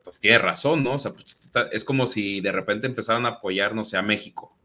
pues 0.05 0.19
tiene 0.19 0.37
razón, 0.37 0.83
¿no? 0.83 0.93
O 0.93 0.99
sea, 0.99 1.11
pues, 1.11 1.35
es 1.71 1.83
como 1.83 2.07
si 2.07 2.39
de 2.39 2.51
repente 2.51 2.87
empezaran 2.87 3.25
a 3.25 3.29
apoyarnos 3.29 3.93
a 3.95 4.03
México 4.03 4.55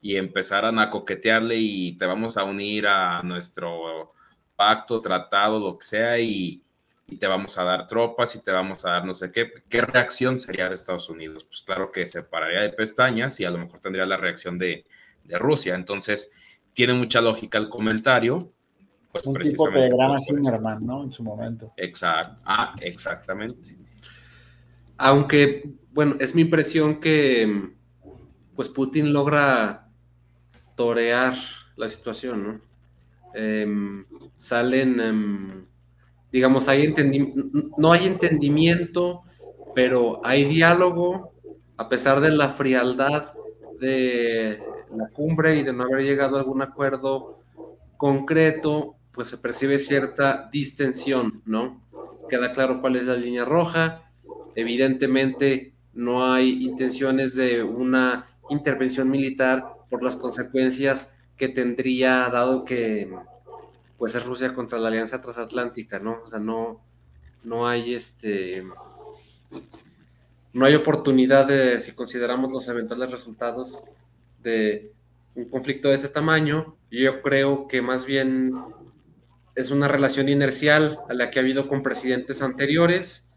y 0.00 0.16
empezaran 0.16 0.78
a 0.78 0.88
coquetearle 0.88 1.56
y 1.56 1.92
te 1.98 2.06
vamos 2.06 2.36
a 2.36 2.44
unir 2.44 2.86
a 2.86 3.22
nuestro 3.22 4.14
pacto, 4.56 5.00
tratado, 5.00 5.58
lo 5.58 5.76
que 5.76 5.84
sea, 5.84 6.18
y, 6.20 6.62
y 7.08 7.16
te 7.16 7.26
vamos 7.26 7.58
a 7.58 7.64
dar 7.64 7.86
tropas 7.88 8.36
y 8.36 8.42
te 8.42 8.52
vamos 8.52 8.84
a 8.84 8.92
dar 8.92 9.04
no 9.04 9.12
sé 9.12 9.32
qué. 9.32 9.50
¿Qué 9.68 9.82
reacción 9.82 10.38
sería 10.38 10.68
de 10.68 10.76
Estados 10.76 11.10
Unidos? 11.10 11.44
Pues 11.44 11.62
claro 11.62 11.90
que 11.90 12.06
se 12.06 12.22
pararía 12.22 12.62
de 12.62 12.70
pestañas 12.70 13.40
y 13.40 13.44
a 13.44 13.50
lo 13.50 13.58
mejor 13.58 13.80
tendría 13.80 14.06
la 14.06 14.16
reacción 14.16 14.56
de, 14.56 14.86
de 15.24 15.38
Rusia. 15.38 15.74
Entonces, 15.74 16.30
tiene 16.72 16.94
mucha 16.94 17.20
lógica 17.20 17.58
el 17.58 17.68
comentario. 17.68 18.52
Pues, 19.10 19.26
Un 19.26 19.34
tipo 19.40 19.68
de 19.68 19.88
gran 19.88 20.20
Zimmerman, 20.20 20.86
¿no? 20.86 21.02
En 21.02 21.12
su 21.12 21.24
momento. 21.24 21.72
Exacto. 21.76 22.42
Ah, 22.46 22.74
exactamente. 22.80 23.76
Aunque, 25.02 25.64
bueno, 25.92 26.16
es 26.20 26.34
mi 26.34 26.42
impresión 26.42 27.00
que 27.00 27.70
pues 28.54 28.68
Putin 28.68 29.14
logra 29.14 29.88
torear 30.76 31.34
la 31.76 31.88
situación, 31.88 32.42
¿no? 32.42 32.60
Em, 33.32 34.04
salen 34.36 35.00
em, 35.00 35.66
digamos, 36.30 36.68
hay 36.68 36.94
no 37.78 37.92
hay 37.92 38.06
entendimiento, 38.06 39.22
pero 39.74 40.20
hay 40.22 40.44
diálogo, 40.44 41.32
a 41.78 41.88
pesar 41.88 42.20
de 42.20 42.32
la 42.32 42.50
frialdad 42.50 43.32
de 43.80 44.62
la 44.94 45.08
cumbre 45.14 45.56
y 45.56 45.62
de 45.62 45.72
no 45.72 45.84
haber 45.84 46.02
llegado 46.02 46.36
a 46.36 46.40
algún 46.40 46.60
acuerdo 46.60 47.40
concreto, 47.96 48.96
pues 49.12 49.28
se 49.28 49.38
percibe 49.38 49.78
cierta 49.78 50.50
distensión, 50.52 51.40
¿no? 51.46 51.80
Queda 52.28 52.52
claro 52.52 52.82
cuál 52.82 52.96
es 52.96 53.06
la 53.06 53.16
línea 53.16 53.46
roja, 53.46 54.09
evidentemente 54.54 55.72
no 55.92 56.32
hay 56.32 56.64
intenciones 56.64 57.34
de 57.34 57.62
una 57.62 58.28
intervención 58.48 59.10
militar 59.10 59.64
por 59.88 60.02
las 60.02 60.16
consecuencias 60.16 61.16
que 61.36 61.48
tendría 61.48 62.28
dado 62.28 62.64
que 62.64 63.12
pues 63.98 64.14
es 64.14 64.24
Rusia 64.24 64.54
contra 64.54 64.78
la 64.78 64.88
Alianza 64.88 65.20
Transatlántica, 65.20 65.98
¿no? 65.98 66.22
O 66.24 66.26
sea, 66.26 66.38
no, 66.38 66.80
no 67.44 67.68
hay 67.68 67.94
este 67.94 68.64
no 70.52 70.66
hay 70.66 70.74
oportunidad 70.74 71.46
de, 71.46 71.80
si 71.80 71.92
consideramos 71.92 72.52
los 72.52 72.66
eventuales 72.68 73.10
resultados 73.10 73.84
de 74.42 74.92
un 75.34 75.48
conflicto 75.48 75.88
de 75.88 75.94
ese 75.94 76.08
tamaño, 76.08 76.76
yo 76.90 77.22
creo 77.22 77.68
que 77.68 77.82
más 77.82 78.04
bien 78.04 78.54
es 79.54 79.70
una 79.70 79.86
relación 79.86 80.28
inercial 80.28 80.98
a 81.08 81.14
la 81.14 81.30
que 81.30 81.38
ha 81.38 81.42
habido 81.42 81.68
con 81.68 81.82
presidentes 81.82 82.42
anteriores, 82.42 83.28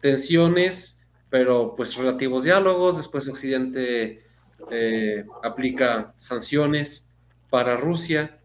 tensiones, 0.00 1.00
pero 1.28 1.74
pues 1.76 1.94
relativos 1.96 2.44
diálogos, 2.44 2.96
después 2.96 3.28
Occidente 3.28 4.24
eh, 4.70 5.24
aplica 5.42 6.14
sanciones 6.16 7.08
para 7.50 7.76
Rusia, 7.76 8.40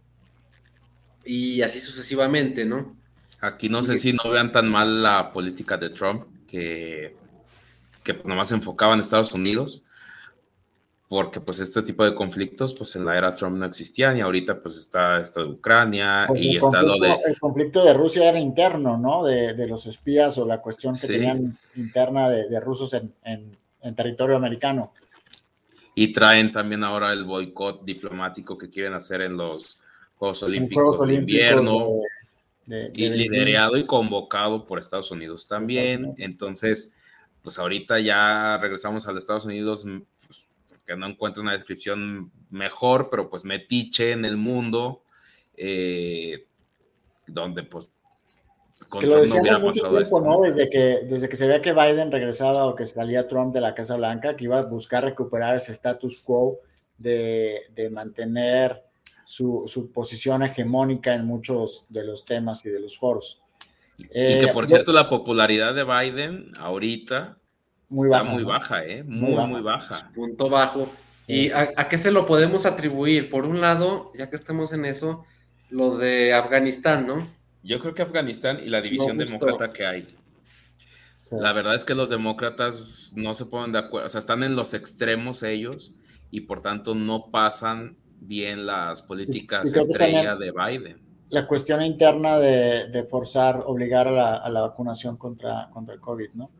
y 1.25 1.61
así 1.63 1.79
sucesivamente, 1.79 2.65
¿no? 2.65 2.95
Aquí 3.41 3.67
no 3.67 3.81
sé 3.81 3.97
si 3.97 4.13
no 4.13 4.29
vean 4.29 4.51
tan 4.51 4.69
mal 4.69 5.01
la 5.01 5.33
política 5.33 5.75
de 5.77 5.89
Trump, 5.89 6.23
que, 6.47 7.15
que 8.03 8.13
nomás 8.25 8.49
se 8.49 8.55
enfocaba 8.55 8.93
en 8.93 8.99
Estados 8.99 9.33
Unidos, 9.33 9.83
porque 11.07 11.39
pues 11.39 11.59
este 11.59 11.83
tipo 11.83 12.03
de 12.03 12.15
conflictos 12.15 12.73
pues 12.73 12.95
en 12.95 13.05
la 13.05 13.15
era 13.15 13.35
Trump 13.35 13.57
no 13.57 13.65
existían 13.65 14.17
y 14.17 14.21
ahorita 14.21 14.59
pues 14.59 14.77
está 14.77 15.19
esto 15.19 15.43
de 15.43 15.51
Ucrania 15.51 16.25
pues 16.27 16.43
y 16.43 16.57
está 16.57 16.81
lo 16.81 16.97
de... 16.97 17.15
El 17.25 17.39
conflicto 17.39 17.85
de 17.85 17.93
Rusia 17.93 18.29
era 18.29 18.39
interno, 18.39 18.97
¿no? 18.97 19.23
De, 19.23 19.53
de 19.53 19.67
los 19.67 19.85
espías 19.85 20.37
o 20.37 20.45
la 20.45 20.61
cuestión 20.61 20.95
que 20.99 21.07
tenían 21.07 21.57
interna 21.75 22.29
de, 22.29 22.47
de 22.47 22.59
rusos 22.59 22.93
en, 22.93 23.13
en, 23.23 23.55
en, 23.81 23.95
territorio 23.95 24.35
americano. 24.35 24.93
Y 25.93 26.11
traen 26.11 26.51
también 26.51 26.83
ahora 26.83 27.13
el 27.13 27.23
boicot 27.23 27.85
diplomático 27.85 28.57
que 28.57 28.69
quieren 28.69 28.93
hacer 28.93 29.21
en 29.21 29.37
los 29.37 29.79
Juegos 30.17 30.43
Olímpicos, 30.43 31.05
de 31.05 31.13
invierno, 31.13 31.91
y 32.67 33.09
liderado 33.09 33.77
y 33.77 33.85
convocado 33.85 34.65
por 34.65 34.79
Estados 34.79 35.11
Unidos 35.11 35.47
también. 35.47 36.15
Entonces, 36.17 36.93
pues 37.41 37.59
ahorita 37.59 37.99
ya 37.99 38.57
regresamos 38.57 39.07
a 39.07 39.11
los 39.11 39.23
Estados 39.23 39.45
Unidos, 39.45 39.85
porque 40.85 40.99
no 40.99 41.07
encuentro 41.07 41.41
una 41.41 41.53
descripción 41.53 42.31
mejor, 42.51 43.09
pero 43.09 43.29
pues 43.29 43.43
metiche 43.43 44.11
en 44.11 44.23
el 44.23 44.37
mundo. 44.37 45.03
Eh, 45.57 46.45
donde 47.27 47.63
pues 47.63 47.91
que 48.99 49.07
lo 49.07 49.21
decíamos 49.21 49.61
mucho 49.61 49.89
tiempo, 49.89 50.21
¿no? 50.21 50.41
Desde 50.41 50.69
que, 50.69 51.05
desde 51.09 51.27
que 51.27 51.37
se 51.37 51.47
veía 51.47 51.61
que 51.61 51.73
Biden 51.73 52.11
regresaba 52.11 52.65
o 52.65 52.75
que 52.75 52.85
salía 52.85 53.27
Trump 53.27 53.53
de 53.53 53.61
la 53.61 53.73
Casa 53.73 53.95
Blanca, 53.95 54.35
que 54.35 54.43
iba 54.43 54.59
a 54.59 54.69
buscar 54.69 55.03
recuperar 55.03 55.55
ese 55.55 55.71
status 55.71 56.21
quo 56.21 56.59
de, 56.97 57.63
de 57.73 57.89
mantener 57.89 58.83
su, 59.23 59.63
su, 59.65 59.91
posición 59.91 60.43
hegemónica 60.43 61.13
en 61.15 61.25
muchos 61.25 61.85
de 61.89 62.03
los 62.03 62.25
temas 62.25 62.63
y 62.65 62.69
de 62.69 62.79
los 62.79 62.97
foros. 62.97 63.41
y 63.97 64.37
que, 64.37 64.49
por 64.53 64.65
eh, 64.65 64.67
cierto, 64.67 64.91
la 64.91 65.09
popularidad 65.09 65.73
de 65.73 65.83
Biden 65.83 66.51
ahorita 66.59 67.37
muy 67.89 68.07
está 68.07 68.23
muy 68.23 68.43
baja, 68.43 68.85
¿eh? 68.85 69.03
Muy, 69.03 69.35
muy 69.47 69.61
baja. 69.61 70.11
Punto 70.13 70.49
bajo. 70.49 70.89
¿Y 71.27 71.49
A, 71.51 71.73
a, 71.75 71.89
qué 71.89 71.97
se 71.97 72.11
lo 72.11 72.25
podemos 72.25 72.65
atribuir? 72.65 73.29
Por 73.29 73.45
un 73.45 73.61
lado, 73.61 74.11
ya 74.15 74.29
que 74.29 74.35
estamos 74.35 74.73
en 74.73 74.85
eso, 74.85 75.25
lo 75.69 75.97
de 75.97 76.33
Afganistán, 76.33 77.07
¿no? 77.07 77.27
Yo 77.63 77.79
creo 77.79 77.95
que 77.95 78.03
Afganistán 78.03 78.59
y 78.63 78.69
la 78.69 78.81
división 78.81 79.17
demócrata 79.17 79.71
que 79.71 79.85
hay. 79.85 80.05
La 81.31 81.51
verdad 81.51 81.73
es 81.73 81.83
que 81.83 81.95
los 81.95 82.09
demócratas 82.09 83.11
no 83.15 83.33
se 83.33 83.47
ponen 83.47 83.71
de 83.71 83.79
acuerdo, 83.79 84.05
o 84.05 84.09
sea, 84.09 84.19
están 84.19 84.43
en 84.43 84.55
los 84.55 84.75
extremos 84.75 85.41
ellos 85.41 85.95
y 86.29 86.41
por 86.41 86.61
tanto 86.61 86.93
no 86.93 87.31
pasan 87.31 87.97
bien 88.19 88.65
las 88.65 89.01
políticas 89.01 89.73
estrella 89.73 90.35
de 90.35 90.51
Biden. 90.51 91.01
La 91.29 91.47
cuestión 91.47 91.81
interna 91.81 92.37
de, 92.37 93.05
forzar, 93.09 93.63
obligar 93.65 94.07
a 94.07 94.47
la, 94.47 94.61
vacunación 94.61 95.17
contra, 95.17 95.69
contra 95.71 95.95
el 95.95 95.99
COVID, 95.99 96.29
¿no? 96.35 96.51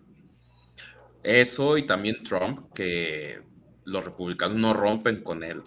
Eso 1.26 1.78
y 1.78 1.86
también 1.86 2.24
Trump, 2.24 2.72
que 2.74 3.42
los 3.84 4.06
republicanos 4.06 4.58
no 4.58 4.74
rompen 4.74 5.24
con 5.24 5.44
él. 5.44 5.62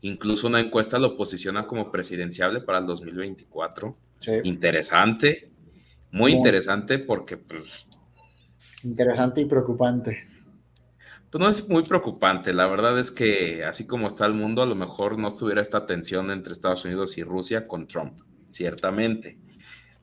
Incluso 0.00 0.48
una 0.48 0.60
encuesta 0.60 0.98
lo 0.98 1.16
posiciona 1.16 1.66
como 1.66 1.92
presidenciable 1.92 2.60
para 2.60 2.78
el 2.78 2.86
2024 2.86 3.96
Interesante, 4.44 5.50
muy, 6.10 6.32
interesante 6.32 6.98
porque 6.98 7.36
pues... 7.36 7.86
Interesante 8.84 9.40
y 9.40 9.44
preocupante. 9.46 10.24
Pues 11.30 11.40
no 11.40 11.48
es 11.48 11.68
muy 11.68 11.82
preocupante, 11.82 12.52
la 12.52 12.66
verdad 12.66 12.98
es 12.98 13.10
que 13.10 13.64
así 13.64 13.86
como 13.86 14.06
está 14.06 14.26
el 14.26 14.34
mundo, 14.34 14.62
a 14.62 14.66
lo 14.66 14.74
mejor 14.74 15.18
no 15.18 15.28
estuviera 15.28 15.62
esta 15.62 15.86
tensión 15.86 16.30
entre 16.30 16.52
Estados 16.52 16.84
Unidos 16.84 17.16
y 17.16 17.22
Rusia 17.22 17.66
con 17.66 17.86
Trump, 17.86 18.20
ciertamente. 18.50 19.38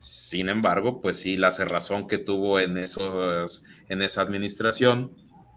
Sin 0.00 0.48
embargo, 0.48 1.02
pues 1.02 1.20
sí, 1.20 1.36
la 1.36 1.50
cerrazón 1.50 2.08
que 2.08 2.16
tuvo 2.16 2.58
en, 2.58 2.78
esos, 2.78 3.64
en 3.90 4.00
esa 4.00 4.22
administración, 4.22 5.12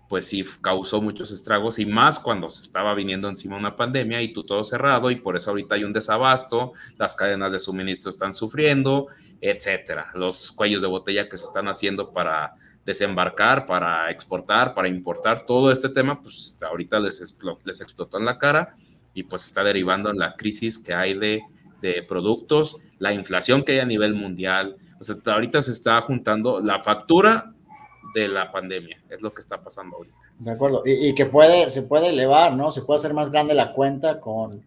pues 0.10 0.28
sí 0.28 0.46
causó 0.60 1.02
muchos 1.02 1.32
estragos 1.32 1.80
y 1.80 1.86
más 1.86 2.20
cuando 2.20 2.50
se 2.50 2.62
estaba 2.62 2.94
viniendo 2.94 3.30
encima 3.30 3.56
una 3.56 3.78
pandemia 3.78 4.22
y 4.22 4.34
tú 4.34 4.44
todo 4.44 4.66
cerrado 4.66 5.10
y 5.12 5.16
por 5.16 5.38
eso 5.38 5.52
ahorita 5.52 5.76
hay 5.76 5.86
un 5.86 5.94
desabasto, 5.94 6.74
las 6.98 7.16
cadenas 7.16 7.54
de 7.54 7.60
suministro 7.60 8.10
están 8.10 8.34
sufriendo, 8.34 9.08
etcétera. 9.40 10.12
Los 10.14 10.52
cuellos 10.52 10.82
de 10.82 10.90
botella 10.90 11.30
que 11.30 11.38
se 11.38 11.46
están 11.46 11.70
haciendo 11.70 12.12
para 12.12 12.56
desembarcar, 12.86 13.66
para 13.66 14.12
exportar, 14.12 14.74
para 14.74 14.90
importar, 14.90 15.46
todo 15.46 15.72
este 15.72 15.88
tema, 15.88 16.22
pues 16.22 16.58
ahorita 16.62 17.00
les, 17.00 17.38
les 17.64 17.82
explotó 17.82 18.18
en 18.18 18.26
la 18.26 18.38
cara 18.38 18.76
y 19.14 19.24
pues 19.24 19.46
está 19.46 19.64
derivando 19.64 20.10
en 20.10 20.18
la 20.18 20.36
crisis 20.36 20.78
que 20.78 20.94
hay 20.94 21.18
de, 21.18 21.44
de 21.84 22.02
productos, 22.02 22.78
la 22.98 23.13
inflación 23.13 23.63
que 23.63 23.74
hay 23.74 23.80
a 23.80 23.86
nivel 23.86 24.13
mundial. 24.15 24.78
O 25.00 25.04
sea, 25.04 25.17
ahorita 25.26 25.62
se 25.62 25.72
está 25.72 26.00
juntando 26.00 26.62
la 26.62 26.80
factura 26.80 27.54
de 28.15 28.30
la 28.30 28.52
pandemia. 28.52 29.04
Es 29.10 29.22
lo 29.22 29.34
que 29.34 29.41
está 29.41 29.62
pasando 29.62 29.98
ahorita. 29.98 30.15
De 30.39 30.52
acuerdo. 30.52 30.82
Y, 30.86 31.13
que 31.13 31.26
puede, 31.26 31.69
se 31.69 31.84
puede 31.84 32.10
elevar, 32.10 32.56
¿no? 32.56 32.72
Se 32.72 32.84
puede 32.84 33.00
hacer 33.00 33.13
más 33.13 33.30
grande 33.30 33.54
la 33.54 33.74
cuenta 33.74 34.22
con, 34.22 34.65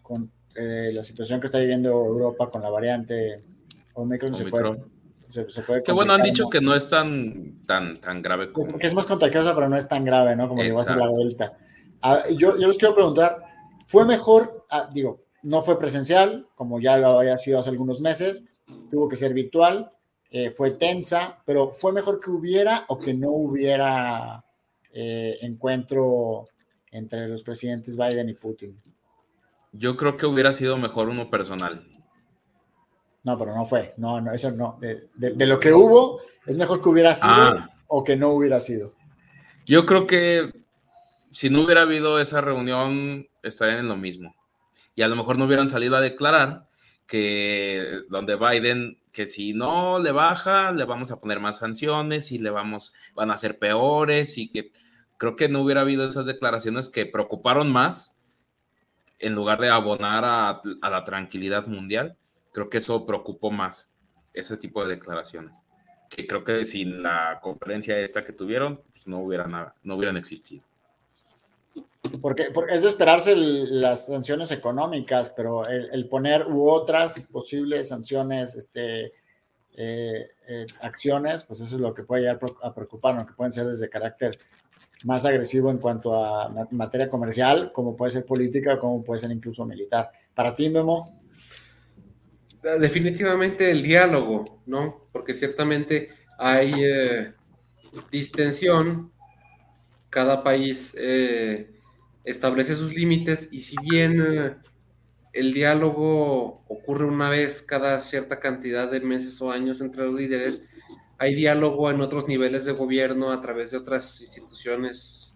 con 0.00 0.30
eh, 0.56 0.90
la 0.94 1.02
situación 1.02 1.38
que 1.38 1.46
está 1.46 1.58
viviendo 1.58 1.90
Europa 1.90 2.50
con 2.50 2.62
la 2.62 2.70
variante 2.70 3.44
Omicron. 3.92 4.34
Se 4.34 4.46
puede, 4.46 4.80
se, 5.28 5.62
puede 5.62 5.82
que 5.82 5.92
bueno, 5.92 6.14
han 6.14 6.22
dicho 6.22 6.48
que 6.48 6.62
no 6.62 6.74
es 6.74 6.88
tan, 6.88 7.66
tan, 7.66 7.94
tan 7.96 8.22
grave. 8.22 8.52
Como... 8.52 8.78
que 8.78 8.86
es 8.86 8.94
más 8.94 9.04
contagiosa, 9.04 9.54
pero 9.54 9.68
no 9.68 9.76
es 9.76 9.86
tan 9.86 10.02
grave, 10.02 10.34
¿no? 10.34 10.48
Como 10.48 10.62
llegó 10.62 10.80
a 10.80 10.84
ser 10.84 10.96
la 10.96 11.08
Delta. 11.08 11.58
Ah, 12.00 12.22
yo, 12.30 12.58
yo 12.58 12.68
les 12.68 12.78
quiero 12.78 12.94
preguntar, 12.94 13.38
¿fue 13.86 14.06
mejor, 14.06 14.66
ah, 14.70 14.88
digo, 14.92 15.23
no 15.44 15.62
fue 15.62 15.78
presencial, 15.78 16.48
como 16.56 16.80
ya 16.80 16.96
lo 16.96 17.20
había 17.20 17.38
sido 17.38 17.58
hace 17.58 17.70
algunos 17.70 18.00
meses, 18.00 18.44
tuvo 18.90 19.08
que 19.08 19.16
ser 19.16 19.34
virtual, 19.34 19.90
eh, 20.30 20.50
fue 20.50 20.72
tensa, 20.72 21.42
pero 21.44 21.70
fue 21.70 21.92
mejor 21.92 22.18
que 22.18 22.30
hubiera 22.30 22.84
o 22.88 22.98
que 22.98 23.14
no 23.14 23.30
hubiera 23.30 24.44
eh, 24.92 25.38
encuentro 25.42 26.44
entre 26.90 27.28
los 27.28 27.42
presidentes 27.42 27.96
Biden 27.96 28.30
y 28.30 28.34
Putin. 28.34 28.80
Yo 29.72 29.96
creo 29.96 30.16
que 30.16 30.26
hubiera 30.26 30.52
sido 30.52 30.78
mejor 30.78 31.08
uno 31.08 31.30
personal. 31.30 31.86
No, 33.22 33.38
pero 33.38 33.52
no 33.52 33.66
fue. 33.66 33.94
No, 33.96 34.20
no, 34.20 34.32
eso 34.32 34.50
no. 34.50 34.78
De, 34.80 35.46
lo 35.46 35.60
que 35.60 35.72
hubo, 35.72 36.20
es 36.46 36.56
mejor 36.56 36.80
que 36.80 36.88
hubiera 36.88 37.14
sido 37.14 37.32
ah. 37.32 37.70
o 37.88 38.02
que 38.02 38.16
no 38.16 38.30
hubiera 38.30 38.60
sido. 38.60 38.94
Yo 39.66 39.84
creo 39.86 40.06
que 40.06 40.52
si 41.30 41.50
no 41.50 41.62
hubiera 41.62 41.82
habido 41.82 42.20
esa 42.20 42.40
reunión, 42.40 43.26
estarían 43.42 43.80
en 43.80 43.88
lo 43.88 43.96
mismo. 43.96 44.34
Y 44.94 45.02
a 45.02 45.08
lo 45.08 45.16
mejor 45.16 45.38
no 45.38 45.44
hubieran 45.46 45.68
salido 45.68 45.96
a 45.96 46.00
declarar 46.00 46.68
que 47.06 47.90
donde 48.08 48.36
Biden 48.36 48.98
que 49.14 49.26
si 49.28 49.54
no 49.54 50.00
le 50.00 50.10
baja, 50.10 50.72
le 50.72 50.84
vamos 50.84 51.12
a 51.12 51.20
poner 51.20 51.38
más 51.38 51.58
sanciones 51.60 52.32
y 52.32 52.38
le 52.38 52.50
vamos, 52.50 52.92
van 53.14 53.30
a 53.30 53.36
ser 53.36 53.58
peores 53.58 54.36
y 54.38 54.50
que 54.50 54.72
creo 55.16 55.36
que 55.36 55.48
no 55.48 55.60
hubiera 55.60 55.82
habido 55.82 56.04
esas 56.04 56.26
declaraciones 56.26 56.88
que 56.88 57.06
preocuparon 57.06 57.70
más 57.72 58.20
en 59.20 59.36
lugar 59.36 59.60
de 59.60 59.70
abonar 59.70 60.24
a, 60.26 60.60
la 60.82 61.04
tranquilidad 61.04 61.68
mundial. 61.68 62.16
Creo 62.52 62.68
que 62.68 62.78
eso 62.78 63.06
preocupó 63.06 63.52
más, 63.52 63.96
ese 64.34 64.56
tipo 64.56 64.84
de 64.84 64.96
declaraciones. 64.96 65.64
Que 66.10 66.26
creo 66.26 66.42
que 66.42 66.64
sin 66.64 67.02
la 67.04 67.38
conferencia 67.40 67.98
esta 67.98 68.22
que 68.22 68.32
tuvieron, 68.32 68.82
pues 68.92 69.06
no, 69.06 69.20
hubiera 69.20 69.46
nada, 69.46 69.76
no 69.84 69.94
hubieran 69.94 70.16
existido. 70.16 70.66
Porque, 72.20 72.48
es 72.70 72.82
de 72.82 72.88
esperarse 72.88 73.34
las 73.36 74.06
sanciones 74.06 74.50
económicas, 74.50 75.30
pero 75.30 75.66
el, 75.66 76.08
poner 76.08 76.46
u 76.46 76.68
otras 76.68 77.26
posibles 77.26 77.88
sanciones, 77.88 78.54
este, 78.54 79.12
eh, 79.76 80.28
eh, 80.48 80.66
acciones, 80.80 81.44
pues 81.44 81.60
eso 81.60 81.76
es 81.76 81.80
lo 81.80 81.94
que 81.94 82.02
puede 82.02 82.22
llegar 82.22 82.38
a 82.62 82.74
preocuparnos, 82.74 83.24
que 83.24 83.32
pueden 83.32 83.52
ser 83.52 83.66
desde 83.66 83.88
carácter 83.88 84.32
más 85.04 85.24
agresivo 85.24 85.70
en 85.70 85.78
cuanto 85.78 86.14
a 86.14 86.66
materia 86.70 87.10
comercial, 87.10 87.72
como 87.72 87.96
puede 87.96 88.10
ser 88.10 88.24
política, 88.24 88.78
como 88.78 89.02
puede 89.02 89.20
ser 89.20 89.30
incluso 89.30 89.64
militar. 89.64 90.10
Para 90.34 90.54
ti, 90.54 90.68
Memo. 90.70 91.04
Definitivamente 92.80 93.70
el 93.70 93.82
diálogo, 93.82 94.44
¿no? 94.66 95.08
Porque 95.12 95.34
ciertamente 95.34 96.10
hay 96.38 96.72
eh, 96.78 97.32
distensión, 98.10 99.12
cada 100.08 100.42
país 100.42 100.94
establece 102.24 102.76
sus 102.76 102.94
límites 102.94 103.48
y 103.52 103.60
si 103.60 103.76
bien 103.82 104.20
eh, 104.20 104.56
el 105.32 105.52
diálogo 105.52 106.64
ocurre 106.68 107.04
una 107.04 107.28
vez 107.28 107.62
cada 107.62 108.00
cierta 108.00 108.40
cantidad 108.40 108.90
de 108.90 109.00
meses 109.00 109.40
o 109.42 109.50
años 109.50 109.80
entre 109.80 110.04
los 110.04 110.14
líderes, 110.14 110.62
hay 111.18 111.34
diálogo 111.34 111.90
en 111.90 112.00
otros 112.00 112.28
niveles 112.28 112.64
de 112.64 112.72
gobierno 112.72 113.32
a 113.32 113.40
través 113.40 113.70
de 113.70 113.78
otras 113.78 114.20
instituciones 114.20 115.34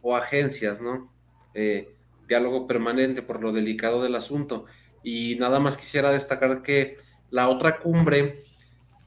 o 0.00 0.16
agencias, 0.16 0.80
¿no? 0.80 1.12
Eh, 1.54 1.94
diálogo 2.26 2.66
permanente 2.66 3.22
por 3.22 3.40
lo 3.42 3.52
delicado 3.52 4.02
del 4.02 4.14
asunto. 4.14 4.66
Y 5.02 5.36
nada 5.36 5.60
más 5.60 5.76
quisiera 5.76 6.10
destacar 6.10 6.62
que 6.62 6.96
la 7.30 7.48
otra 7.48 7.78
cumbre 7.78 8.42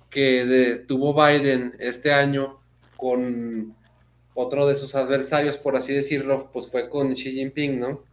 que 0.10 0.84
tuvo 0.88 1.14
Biden 1.14 1.76
este 1.80 2.14
año 2.14 2.60
con 2.98 3.76
otro 4.36 4.68
de 4.68 4.76
sus 4.76 4.94
adversarios, 4.96 5.58
por 5.58 5.76
así 5.76 5.94
decirlo, 5.94 6.52
pues 6.52 6.68
fue 6.68 6.90
con 6.90 7.14
Xi 7.14 7.32
Jinping, 7.32 7.80
¿no? 7.80 8.04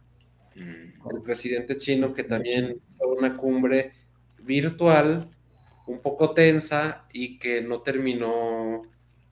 Mm. 0.55 1.11
El 1.15 1.21
presidente 1.21 1.77
chino, 1.77 2.13
que 2.13 2.23
también 2.23 2.81
fue 2.97 3.07
una 3.07 3.35
cumbre 3.37 3.91
virtual, 4.39 5.29
un 5.85 5.99
poco 5.99 6.33
tensa 6.33 7.05
y 7.11 7.37
que 7.37 7.61
no 7.61 7.81
terminó 7.81 8.83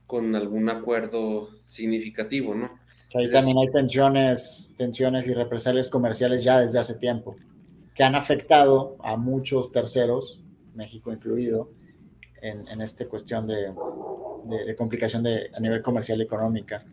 con 0.05 0.35
algún 0.35 0.69
acuerdo 0.69 1.49
significativo, 1.65 2.53
¿no? 2.53 2.79
ahí 3.13 3.29
también 3.29 3.57
hay 3.57 3.69
tensiones, 3.71 4.73
tensiones 4.77 5.27
y 5.27 5.33
represalias 5.33 5.89
comerciales 5.89 6.43
ya 6.43 6.59
desde 6.59 6.79
hace 6.79 6.95
tiempo, 6.95 7.35
que 7.93 8.03
han 8.03 8.15
afectado 8.15 8.97
a 9.01 9.17
muchos 9.17 9.71
terceros, 9.71 10.43
México 10.75 11.11
incluido, 11.11 11.71
en, 12.41 12.67
en 12.69 12.81
esta 12.81 13.07
cuestión 13.07 13.47
de, 13.47 13.73
de, 14.51 14.75
complicación 14.75 15.23
de, 15.23 15.49
a 15.55 15.59
nivel 15.59 15.81
comercial 15.81 16.19
y 16.19 16.23
económica. 16.23 16.83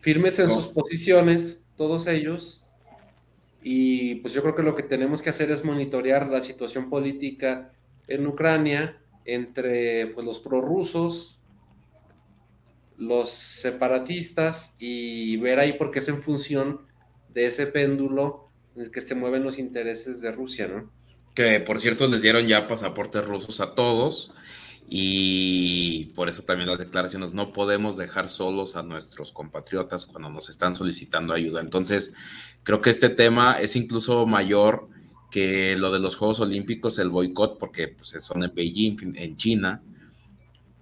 Firmes 0.00 0.38
en 0.38 0.48
sus 0.48 0.68
posiciones, 0.68 1.62
todos 1.76 2.06
ellos, 2.06 2.64
y 3.62 4.16
pues 4.16 4.32
yo 4.32 4.40
creo 4.40 4.54
que 4.54 4.62
lo 4.62 4.74
que 4.74 4.82
tenemos 4.82 5.20
que 5.20 5.30
hacer 5.30 5.50
es 5.50 5.64
monitorear 5.64 6.28
la 6.28 6.42
situación 6.42 6.88
política 6.88 7.72
en 8.08 8.26
Ucrania 8.26 8.98
entre 9.26 10.06
pues, 10.08 10.24
los 10.24 10.38
prorrusos, 10.38 11.38
los 12.96 13.30
separatistas 13.30 14.74
y 14.78 15.36
ver 15.36 15.58
ahí 15.58 15.74
por 15.74 15.90
qué 15.90 15.98
es 15.98 16.08
en 16.08 16.22
función 16.22 16.82
de 17.28 17.46
ese 17.46 17.66
péndulo 17.66 18.48
en 18.76 18.82
el 18.82 18.90
que 18.90 19.02
se 19.02 19.14
mueven 19.14 19.42
los 19.42 19.58
intereses 19.58 20.20
de 20.22 20.32
Rusia, 20.32 20.66
¿no? 20.68 20.90
que 21.34 21.60
por 21.60 21.80
cierto 21.80 22.06
les 22.08 22.22
dieron 22.22 22.46
ya 22.46 22.66
pasaportes 22.66 23.24
rusos 23.24 23.60
a 23.60 23.74
todos 23.74 24.32
y 24.88 26.06
por 26.16 26.28
eso 26.28 26.42
también 26.42 26.68
las 26.68 26.78
declaraciones, 26.78 27.32
no 27.32 27.52
podemos 27.52 27.96
dejar 27.96 28.28
solos 28.28 28.74
a 28.74 28.82
nuestros 28.82 29.30
compatriotas 29.32 30.04
cuando 30.04 30.30
nos 30.30 30.48
están 30.48 30.74
solicitando 30.74 31.32
ayuda. 31.32 31.60
Entonces, 31.60 32.12
creo 32.64 32.80
que 32.80 32.90
este 32.90 33.08
tema 33.08 33.60
es 33.60 33.76
incluso 33.76 34.26
mayor 34.26 34.88
que 35.30 35.76
lo 35.76 35.92
de 35.92 36.00
los 36.00 36.16
Juegos 36.16 36.40
Olímpicos, 36.40 36.98
el 36.98 37.10
boicot, 37.10 37.58
porque 37.58 37.88
pues, 37.88 38.16
son 38.18 38.42
en 38.42 38.52
Beijing, 38.52 39.14
en 39.14 39.36
China, 39.36 39.80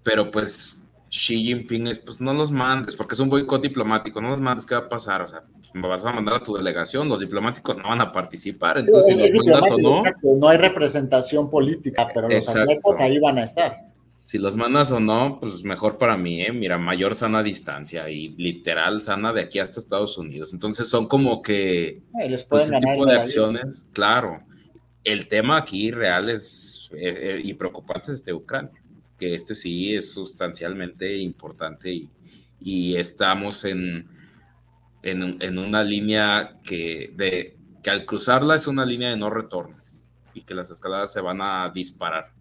pero 0.02 0.30
pues 0.30 0.80
Xi 1.10 1.42
Jinping 1.42 1.88
es, 1.88 1.98
pues 1.98 2.18
no 2.18 2.32
los 2.32 2.50
mandes, 2.50 2.96
porque 2.96 3.14
es 3.14 3.20
un 3.20 3.28
boicot 3.28 3.60
diplomático, 3.60 4.22
no 4.22 4.30
los 4.30 4.40
mandes, 4.40 4.64
¿qué 4.64 4.74
va 4.74 4.82
a 4.82 4.88
pasar? 4.88 5.20
O 5.20 5.26
sea, 5.26 5.42
pues, 5.52 5.70
vas 5.82 6.04
a 6.06 6.12
mandar 6.12 6.36
a 6.36 6.42
tu 6.42 6.54
delegación, 6.54 7.10
los 7.10 7.20
diplomáticos 7.20 7.76
no 7.76 7.84
van 7.84 8.00
a 8.00 8.10
participar, 8.10 8.78
entonces 8.78 9.16
si 9.16 9.20
los 9.20 9.46
mandas 9.46 9.70
o 9.70 9.78
no. 9.78 10.02
No 10.38 10.48
hay 10.48 10.56
representación 10.56 11.50
política, 11.50 12.08
pero 12.14 12.28
los 12.28 12.48
atletas 12.48 13.00
ahí 13.00 13.18
van 13.18 13.36
a 13.36 13.44
estar 13.44 13.87
si 14.28 14.36
los 14.36 14.56
mandas 14.56 14.92
o 14.92 15.00
no, 15.00 15.38
pues 15.40 15.64
mejor 15.64 15.96
para 15.96 16.18
mí, 16.18 16.42
¿eh? 16.42 16.52
Mira, 16.52 16.76
mayor 16.76 17.14
sana 17.14 17.42
distancia 17.42 18.10
y 18.10 18.28
literal 18.36 19.00
sana 19.00 19.32
de 19.32 19.40
aquí 19.40 19.58
hasta 19.58 19.80
Estados 19.80 20.18
Unidos. 20.18 20.52
Entonces 20.52 20.86
son 20.90 21.08
como 21.08 21.40
que 21.40 22.02
les 22.28 22.44
pues, 22.44 22.64
ese 22.64 22.76
tipo 22.78 23.06
de 23.06 23.16
acciones, 23.16 23.86
claro. 23.94 24.42
El 25.02 25.28
tema 25.28 25.56
aquí 25.56 25.90
real 25.92 26.28
es 26.28 26.90
eh, 26.92 27.38
eh, 27.38 27.40
y 27.42 27.54
preocupante 27.54 28.12
es 28.12 28.22
de 28.26 28.34
Ucrania, 28.34 28.78
que 29.18 29.32
este 29.32 29.54
sí 29.54 29.94
es 29.94 30.12
sustancialmente 30.12 31.16
importante 31.16 31.90
y, 31.90 32.10
y 32.60 32.96
estamos 32.96 33.64
en, 33.64 34.08
en, 35.04 35.38
en, 35.40 35.58
una 35.58 35.82
línea 35.82 36.58
que, 36.62 37.14
de, 37.16 37.56
que 37.82 37.88
al 37.88 38.04
cruzarla 38.04 38.56
es 38.56 38.66
una 38.66 38.84
línea 38.84 39.08
de 39.08 39.16
no 39.16 39.30
retorno 39.30 39.78
y 40.34 40.42
que 40.42 40.52
las 40.52 40.70
escaladas 40.70 41.14
se 41.14 41.22
van 41.22 41.40
a 41.40 41.70
disparar 41.74 42.36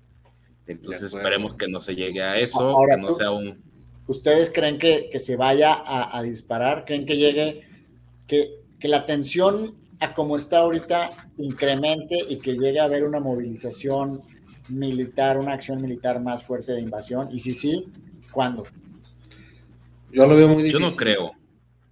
entonces 0.68 1.14
esperemos 1.14 1.54
que 1.54 1.68
no 1.68 1.80
se 1.80 1.96
llegue 1.96 2.22
a 2.22 2.38
eso, 2.38 2.78
que 2.90 2.98
no 2.98 3.12
sea 3.12 3.32
un... 3.32 3.58
¿Ustedes 4.08 4.52
creen 4.52 4.78
que, 4.80 5.10
se 5.20 5.36
vaya 5.36 5.82
a, 5.86 6.22
disparar? 6.22 6.86
¿Creen 6.86 7.06
que 7.06 7.18
llegue, 7.18 7.62
que, 8.26 8.62
que 8.80 8.88
la 8.88 9.06
tensión 9.06 9.76
a 10.00 10.14
como 10.14 10.38
está 10.38 10.60
ahorita 10.60 11.30
incremente 11.38 12.18
y 12.30 12.38
que 12.38 12.54
llegue 12.54 12.80
a 12.80 12.86
haber 12.86 13.04
una 13.04 13.20
movilización 13.20 14.22
militar, 14.70 15.38
una 15.38 15.54
acción 15.54 15.82
militar 15.82 16.22
más 16.22 16.44
fuerte 16.46 16.74
de 16.74 16.82
invasión? 16.82 17.30
Y 17.34 17.40
si 17.40 17.54
sí, 17.54 17.88
¿cuándo? 18.32 18.64
Yo 20.12 20.26
lo 20.26 20.38
veo 20.38 20.48
muy 20.48 20.64
difícil. 20.64 20.80
Yo 20.80 20.90
no 20.90 20.96
creo. 20.96 21.32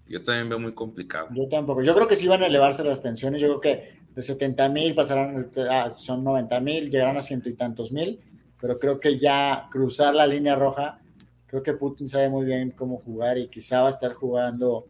Yo 0.07 0.21
también 0.23 0.47
veo 0.47 0.59
muy 0.59 0.73
complicado. 0.73 1.27
Yo 1.33 1.47
tampoco. 1.49 1.81
Yo 1.81 1.93
creo 1.95 2.07
que 2.07 2.15
sí 2.15 2.27
van 2.27 2.43
a 2.43 2.47
elevarse 2.47 2.83
las 2.83 3.01
tensiones. 3.01 3.41
Yo 3.41 3.47
creo 3.47 3.61
que 3.61 3.99
de 4.15 4.21
70 4.21 4.69
mil 4.69 4.95
pasarán, 4.95 5.49
a, 5.69 5.91
son 5.91 6.23
90 6.23 6.59
mil, 6.61 6.89
llegarán 6.89 7.17
a 7.17 7.21
ciento 7.21 7.49
y 7.49 7.55
tantos 7.55 7.91
mil 7.91 8.21
pero 8.59 8.79
creo 8.79 8.99
que 8.99 9.17
ya 9.17 9.67
cruzar 9.69 10.15
la 10.15 10.27
línea 10.27 10.55
roja, 10.55 10.99
creo 11.45 11.61
que 11.61 11.73
Putin 11.73 12.09
sabe 12.09 12.29
muy 12.29 12.45
bien 12.45 12.71
cómo 12.71 12.97
jugar 12.97 13.37
y 13.37 13.47
quizá 13.47 13.81
va 13.81 13.87
a 13.87 13.91
estar 13.91 14.13
jugando 14.13 14.87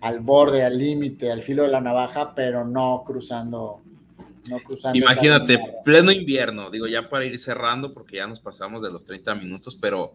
al 0.00 0.20
borde, 0.20 0.64
al 0.64 0.76
límite, 0.76 1.30
al 1.30 1.42
filo 1.42 1.62
de 1.62 1.68
la 1.68 1.80
navaja, 1.80 2.34
pero 2.34 2.64
no 2.66 3.02
cruzando. 3.06 3.82
No 4.48 4.58
cruzando 4.58 4.98
Imagínate, 4.98 5.60
pleno 5.84 6.10
invierno, 6.10 6.68
digo 6.68 6.88
ya 6.88 7.08
para 7.08 7.24
ir 7.24 7.38
cerrando, 7.38 7.94
porque 7.94 8.16
ya 8.16 8.26
nos 8.26 8.40
pasamos 8.40 8.82
de 8.82 8.90
los 8.90 9.04
30 9.04 9.36
minutos, 9.36 9.76
pero 9.80 10.14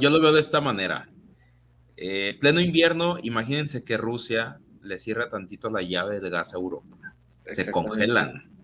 yo 0.00 0.08
lo 0.08 0.20
veo 0.20 0.32
de 0.32 0.40
esta 0.40 0.62
manera. 0.62 1.10
Eh, 1.98 2.38
pleno 2.40 2.60
invierno, 2.60 3.18
imagínense 3.22 3.84
que 3.84 3.98
Rusia 3.98 4.60
le 4.82 4.96
cierra 4.96 5.28
tantito 5.28 5.68
la 5.68 5.82
llave 5.82 6.20
de 6.20 6.30
gas 6.30 6.54
a 6.54 6.56
Europa. 6.56 6.96
Se 7.50 7.70
congelan. 7.70 8.57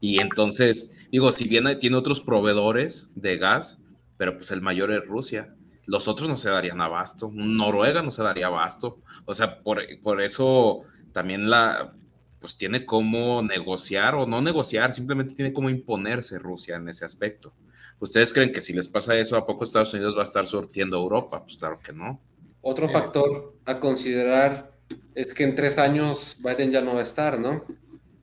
Y 0.00 0.20
entonces, 0.20 0.96
digo, 1.10 1.32
si 1.32 1.48
bien 1.48 1.78
tiene 1.78 1.96
otros 1.96 2.20
proveedores 2.20 3.12
de 3.14 3.38
gas, 3.38 3.82
pero 4.16 4.36
pues 4.36 4.50
el 4.50 4.60
mayor 4.60 4.92
es 4.92 5.06
Rusia. 5.06 5.54
Los 5.86 6.08
otros 6.08 6.28
no 6.28 6.36
se 6.36 6.50
darían 6.50 6.80
abasto. 6.80 7.30
Noruega 7.32 8.02
no 8.02 8.10
se 8.10 8.22
daría 8.22 8.46
abasto. 8.46 8.98
O 9.24 9.34
sea, 9.34 9.62
por, 9.62 9.82
por 10.02 10.20
eso 10.20 10.82
también 11.12 11.48
la, 11.48 11.94
pues 12.40 12.56
tiene 12.56 12.84
como 12.84 13.42
negociar 13.42 14.14
o 14.14 14.26
no 14.26 14.40
negociar, 14.40 14.92
simplemente 14.92 15.34
tiene 15.34 15.52
como 15.52 15.70
imponerse 15.70 16.38
Rusia 16.38 16.76
en 16.76 16.88
ese 16.88 17.04
aspecto. 17.04 17.52
¿Ustedes 17.98 18.32
creen 18.32 18.52
que 18.52 18.60
si 18.60 18.72
les 18.72 18.88
pasa 18.88 19.16
eso, 19.16 19.36
a 19.36 19.46
poco 19.46 19.64
Estados 19.64 19.94
Unidos 19.94 20.14
va 20.14 20.20
a 20.20 20.24
estar 20.24 20.46
surtiendo 20.46 20.96
a 20.96 21.00
Europa? 21.00 21.42
Pues 21.42 21.56
claro 21.56 21.80
que 21.82 21.92
no. 21.92 22.20
Otro 22.60 22.88
factor 22.88 23.54
a 23.64 23.80
considerar 23.80 24.72
es 25.14 25.32
que 25.32 25.44
en 25.44 25.56
tres 25.56 25.78
años 25.78 26.36
Biden 26.40 26.70
ya 26.70 26.82
no 26.82 26.94
va 26.94 27.00
a 27.00 27.04
estar, 27.04 27.38
¿no? 27.38 27.64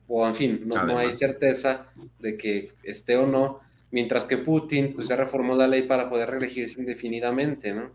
O 0.08 0.26
en 0.26 0.34
fin, 0.34 0.68
no, 0.68 0.98
hay 0.98 1.12
certeza 1.12 1.86
de 2.18 2.36
que 2.36 2.72
esté 2.82 3.16
o 3.16 3.26
no, 3.26 3.60
mientras 3.90 4.24
que 4.24 4.38
Putin 4.38 4.92
pues 4.94 5.08
ya 5.08 5.16
reformó 5.16 5.54
la 5.56 5.66
ley 5.66 5.82
para 5.82 6.08
poder 6.08 6.30
reelegirse 6.30 6.80
indefinidamente, 6.80 7.72
¿no? 7.72 7.90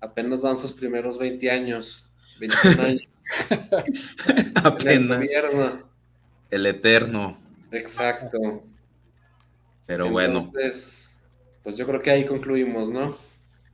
Apenas 0.00 0.42
van 0.42 0.56
sus 0.56 0.72
primeros 0.72 1.18
20 1.18 1.50
años, 1.50 2.10
21 2.40 2.82
años. 2.82 3.02
Apenas. 4.64 5.22
El, 5.30 5.82
el 6.50 6.66
eterno. 6.66 7.36
Exacto. 7.72 8.64
Pero 9.86 10.10
bueno. 10.10 10.38
Entonces, 10.38 11.20
pues 11.62 11.76
yo 11.76 11.86
creo 11.86 12.00
que 12.00 12.10
ahí 12.10 12.24
concluimos, 12.24 12.88
¿no? 12.88 13.16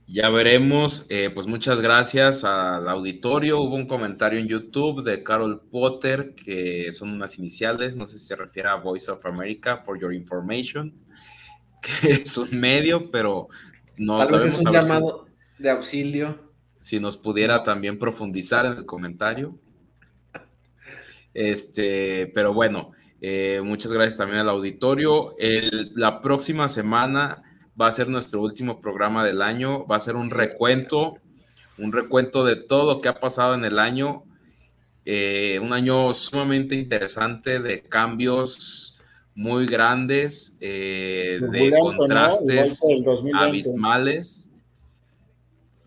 Ya 0.07 0.29
veremos. 0.29 1.07
Eh, 1.09 1.31
pues 1.33 1.47
muchas 1.47 1.81
gracias 1.81 2.45
al 2.45 2.88
auditorio. 2.88 3.61
Hubo 3.61 3.75
un 3.75 3.87
comentario 3.87 4.38
en 4.38 4.47
YouTube 4.49 5.03
de 5.03 5.23
Carol 5.23 5.62
Potter, 5.71 6.35
que 6.35 6.93
son 6.93 7.11
unas 7.11 7.38
iniciales, 7.38 7.97
no 7.97 8.07
sé 8.07 8.19
si 8.19 8.27
se 8.27 8.37
refiere 8.37 8.69
a 8.69 8.75
Voice 8.75 9.11
of 9.11 9.25
America, 9.25 9.78
for 9.78 9.99
your 9.99 10.12
information, 10.12 10.95
que 11.83 12.11
es 12.11 12.37
un 12.37 12.61
medio, 12.61 13.11
pero 13.11 13.49
no 13.97 14.18
Tal 14.18 14.26
sabemos. 14.26 14.45
Vez 14.45 14.61
es 14.61 14.66
un 14.66 14.72
llamado 14.72 15.26
de 15.59 15.70
auxilio. 15.70 16.53
Si 16.81 17.01
nos 17.01 17.16
pudiera 17.16 17.62
también 17.62 17.99
profundizar 17.99 18.66
en 18.66 18.74
el 18.74 18.85
comentario. 18.85 19.59
Este, 21.33 22.31
pero 22.35 22.53
bueno, 22.53 22.93
eh, 23.22 23.62
muchas 23.64 23.91
gracias 23.91 24.18
también 24.18 24.41
al 24.41 24.51
auditorio. 24.51 25.35
la 25.95 26.20
próxima 26.20 26.68
semana 26.68 27.43
va 27.81 27.89
a 27.89 27.93
ser 27.93 28.09
nuestro 28.09 28.41
último 28.41 28.81
programa 28.81 29.25
del 29.25 29.43
año, 29.43 29.87
va 29.87 29.97
a 29.97 30.01
ser 30.01 30.16
un 30.16 30.31
recuento, 30.31 31.18
un 31.79 31.93
recuento 31.93 32.45
de 32.45 32.57
todo 32.57 32.95
lo 32.95 33.01
que 33.01 33.09
ha 33.09 33.18
pasado 33.18 33.55
en 33.55 33.64
el 33.64 33.79
año, 33.79 34.25
eh, 35.05 35.59
un 35.62 35.72
año 35.72 36.14
sumamente 36.14 36.75
interesante 36.75 37.59
de 37.59 37.83
cambios 37.83 39.01
muy 39.35 39.66
grandes, 39.66 40.57
eh, 40.61 41.41
de 41.51 41.72
contrastes 41.79 42.81
abismales. 43.35 44.51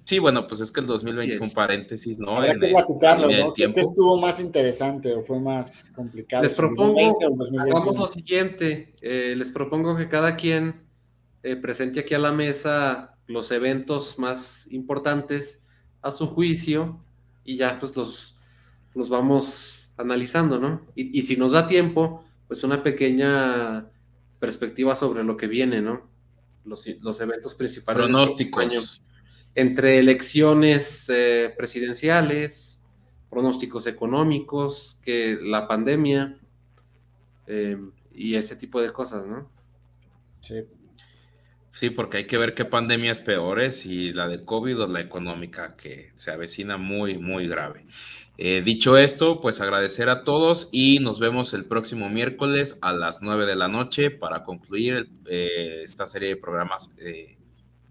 Sí, 0.03 0.19
bueno, 0.19 0.47
pues 0.47 0.61
es 0.61 0.71
que 0.71 0.79
el 0.79 0.87
2020 0.87 1.37
fue 1.37 1.47
un 1.47 1.53
paréntesis, 1.53 2.19
¿no? 2.19 2.37
Habrá 2.37 2.57
que 2.57 2.67
platicarlo, 2.69 3.29
¿no? 3.29 3.53
¿Qué 3.53 3.65
estuvo 3.65 4.17
más 4.19 4.39
interesante 4.39 5.13
o 5.13 5.21
fue 5.21 5.39
más 5.39 5.91
complicado? 5.95 6.43
Les 6.43 6.53
propongo, 6.53 7.17
hagamos 7.59 7.97
lo 7.97 8.07
siguiente, 8.07 8.93
eh, 9.01 9.33
les 9.35 9.51
propongo 9.51 9.97
que 9.97 10.07
cada 10.07 10.37
quien 10.37 10.86
eh, 11.43 11.55
presente 11.55 11.99
aquí 11.99 12.13
a 12.13 12.19
la 12.19 12.31
mesa 12.31 13.17
los 13.27 13.51
eventos 13.51 14.17
más 14.17 14.67
importantes 14.71 15.61
a 16.01 16.11
su 16.11 16.27
juicio 16.27 17.03
y 17.43 17.57
ya 17.57 17.79
pues 17.79 17.95
los, 17.95 18.37
los 18.95 19.09
vamos 19.09 19.91
analizando, 19.97 20.59
¿no? 20.59 20.85
Y, 20.95 21.21
si 21.23 21.37
nos 21.37 21.51
da 21.53 21.67
tiempo, 21.67 22.23
pues 22.47 22.63
una 22.63 22.83
pequeña 22.83 23.89
perspectiva 24.39 24.95
sobre 24.95 25.23
lo 25.23 25.35
que 25.37 25.47
viene, 25.47 25.81
¿no? 25.81 26.07
Los, 26.65 26.85
eventos 26.85 27.55
principales. 27.55 28.03
Pronósticos. 28.03 29.01
Entre 29.55 29.97
elecciones 29.97 31.09
eh, 31.09 31.53
presidenciales, 31.57 32.85
pronósticos 33.29 33.87
económicos, 33.87 34.99
que 35.03 35.39
la 35.41 35.67
pandemia 35.67 36.37
eh, 37.47 37.77
y 38.13 38.35
ese 38.35 38.55
tipo 38.55 38.79
de 38.81 38.91
cosas, 38.91 39.25
¿no? 39.25 39.49
Sí. 40.41 40.63
Sí, 41.71 41.89
porque 41.89 42.17
hay 42.17 42.27
que 42.27 42.37
ver 42.37 42.53
qué 42.53 42.65
pandemia 42.65 43.11
es 43.11 43.19
peor, 43.19 43.71
si 43.71 44.11
la 44.11 44.27
de 44.27 44.43
COVID 44.43 44.81
o 44.81 44.87
la 44.87 44.99
económica, 44.99 45.75
que 45.75 46.11
se 46.15 46.31
avecina 46.31 46.77
muy, 46.77 47.17
muy 47.17 47.47
grave. 47.47 47.85
Eh, 48.39 48.61
dicho 48.63 48.97
esto, 48.97 49.41
pues 49.41 49.61
agradecer 49.61 50.09
a 50.09 50.23
todos 50.23 50.69
y 50.71 50.99
nos 50.99 51.19
vemos 51.19 51.53
el 51.53 51.65
próximo 51.65 52.07
miércoles 52.07 52.77
a 52.81 52.93
las 52.93 53.23
9 53.23 53.47
de 53.47 53.55
la 53.55 53.67
noche 53.67 54.11
para 54.11 54.43
concluir 54.43 55.09
eh, 55.25 55.81
esta 55.83 56.05
serie 56.05 56.29
de 56.29 56.35
programas 56.35 56.93
eh, 56.99 57.37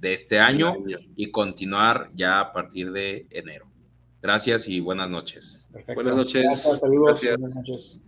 de 0.00 0.12
este 0.12 0.38
año 0.38 0.74
y 1.16 1.32
continuar 1.32 2.08
ya 2.14 2.38
a 2.40 2.52
partir 2.52 2.92
de 2.92 3.26
enero. 3.30 3.66
Gracias 4.22 4.68
y 4.68 4.78
buenas 4.80 5.10
noches. 5.10 5.68
Buenas 5.94 6.16
noches. 6.16 6.62
saludos. 6.62 7.22
Buenas 7.22 7.54
noches. 7.54 7.98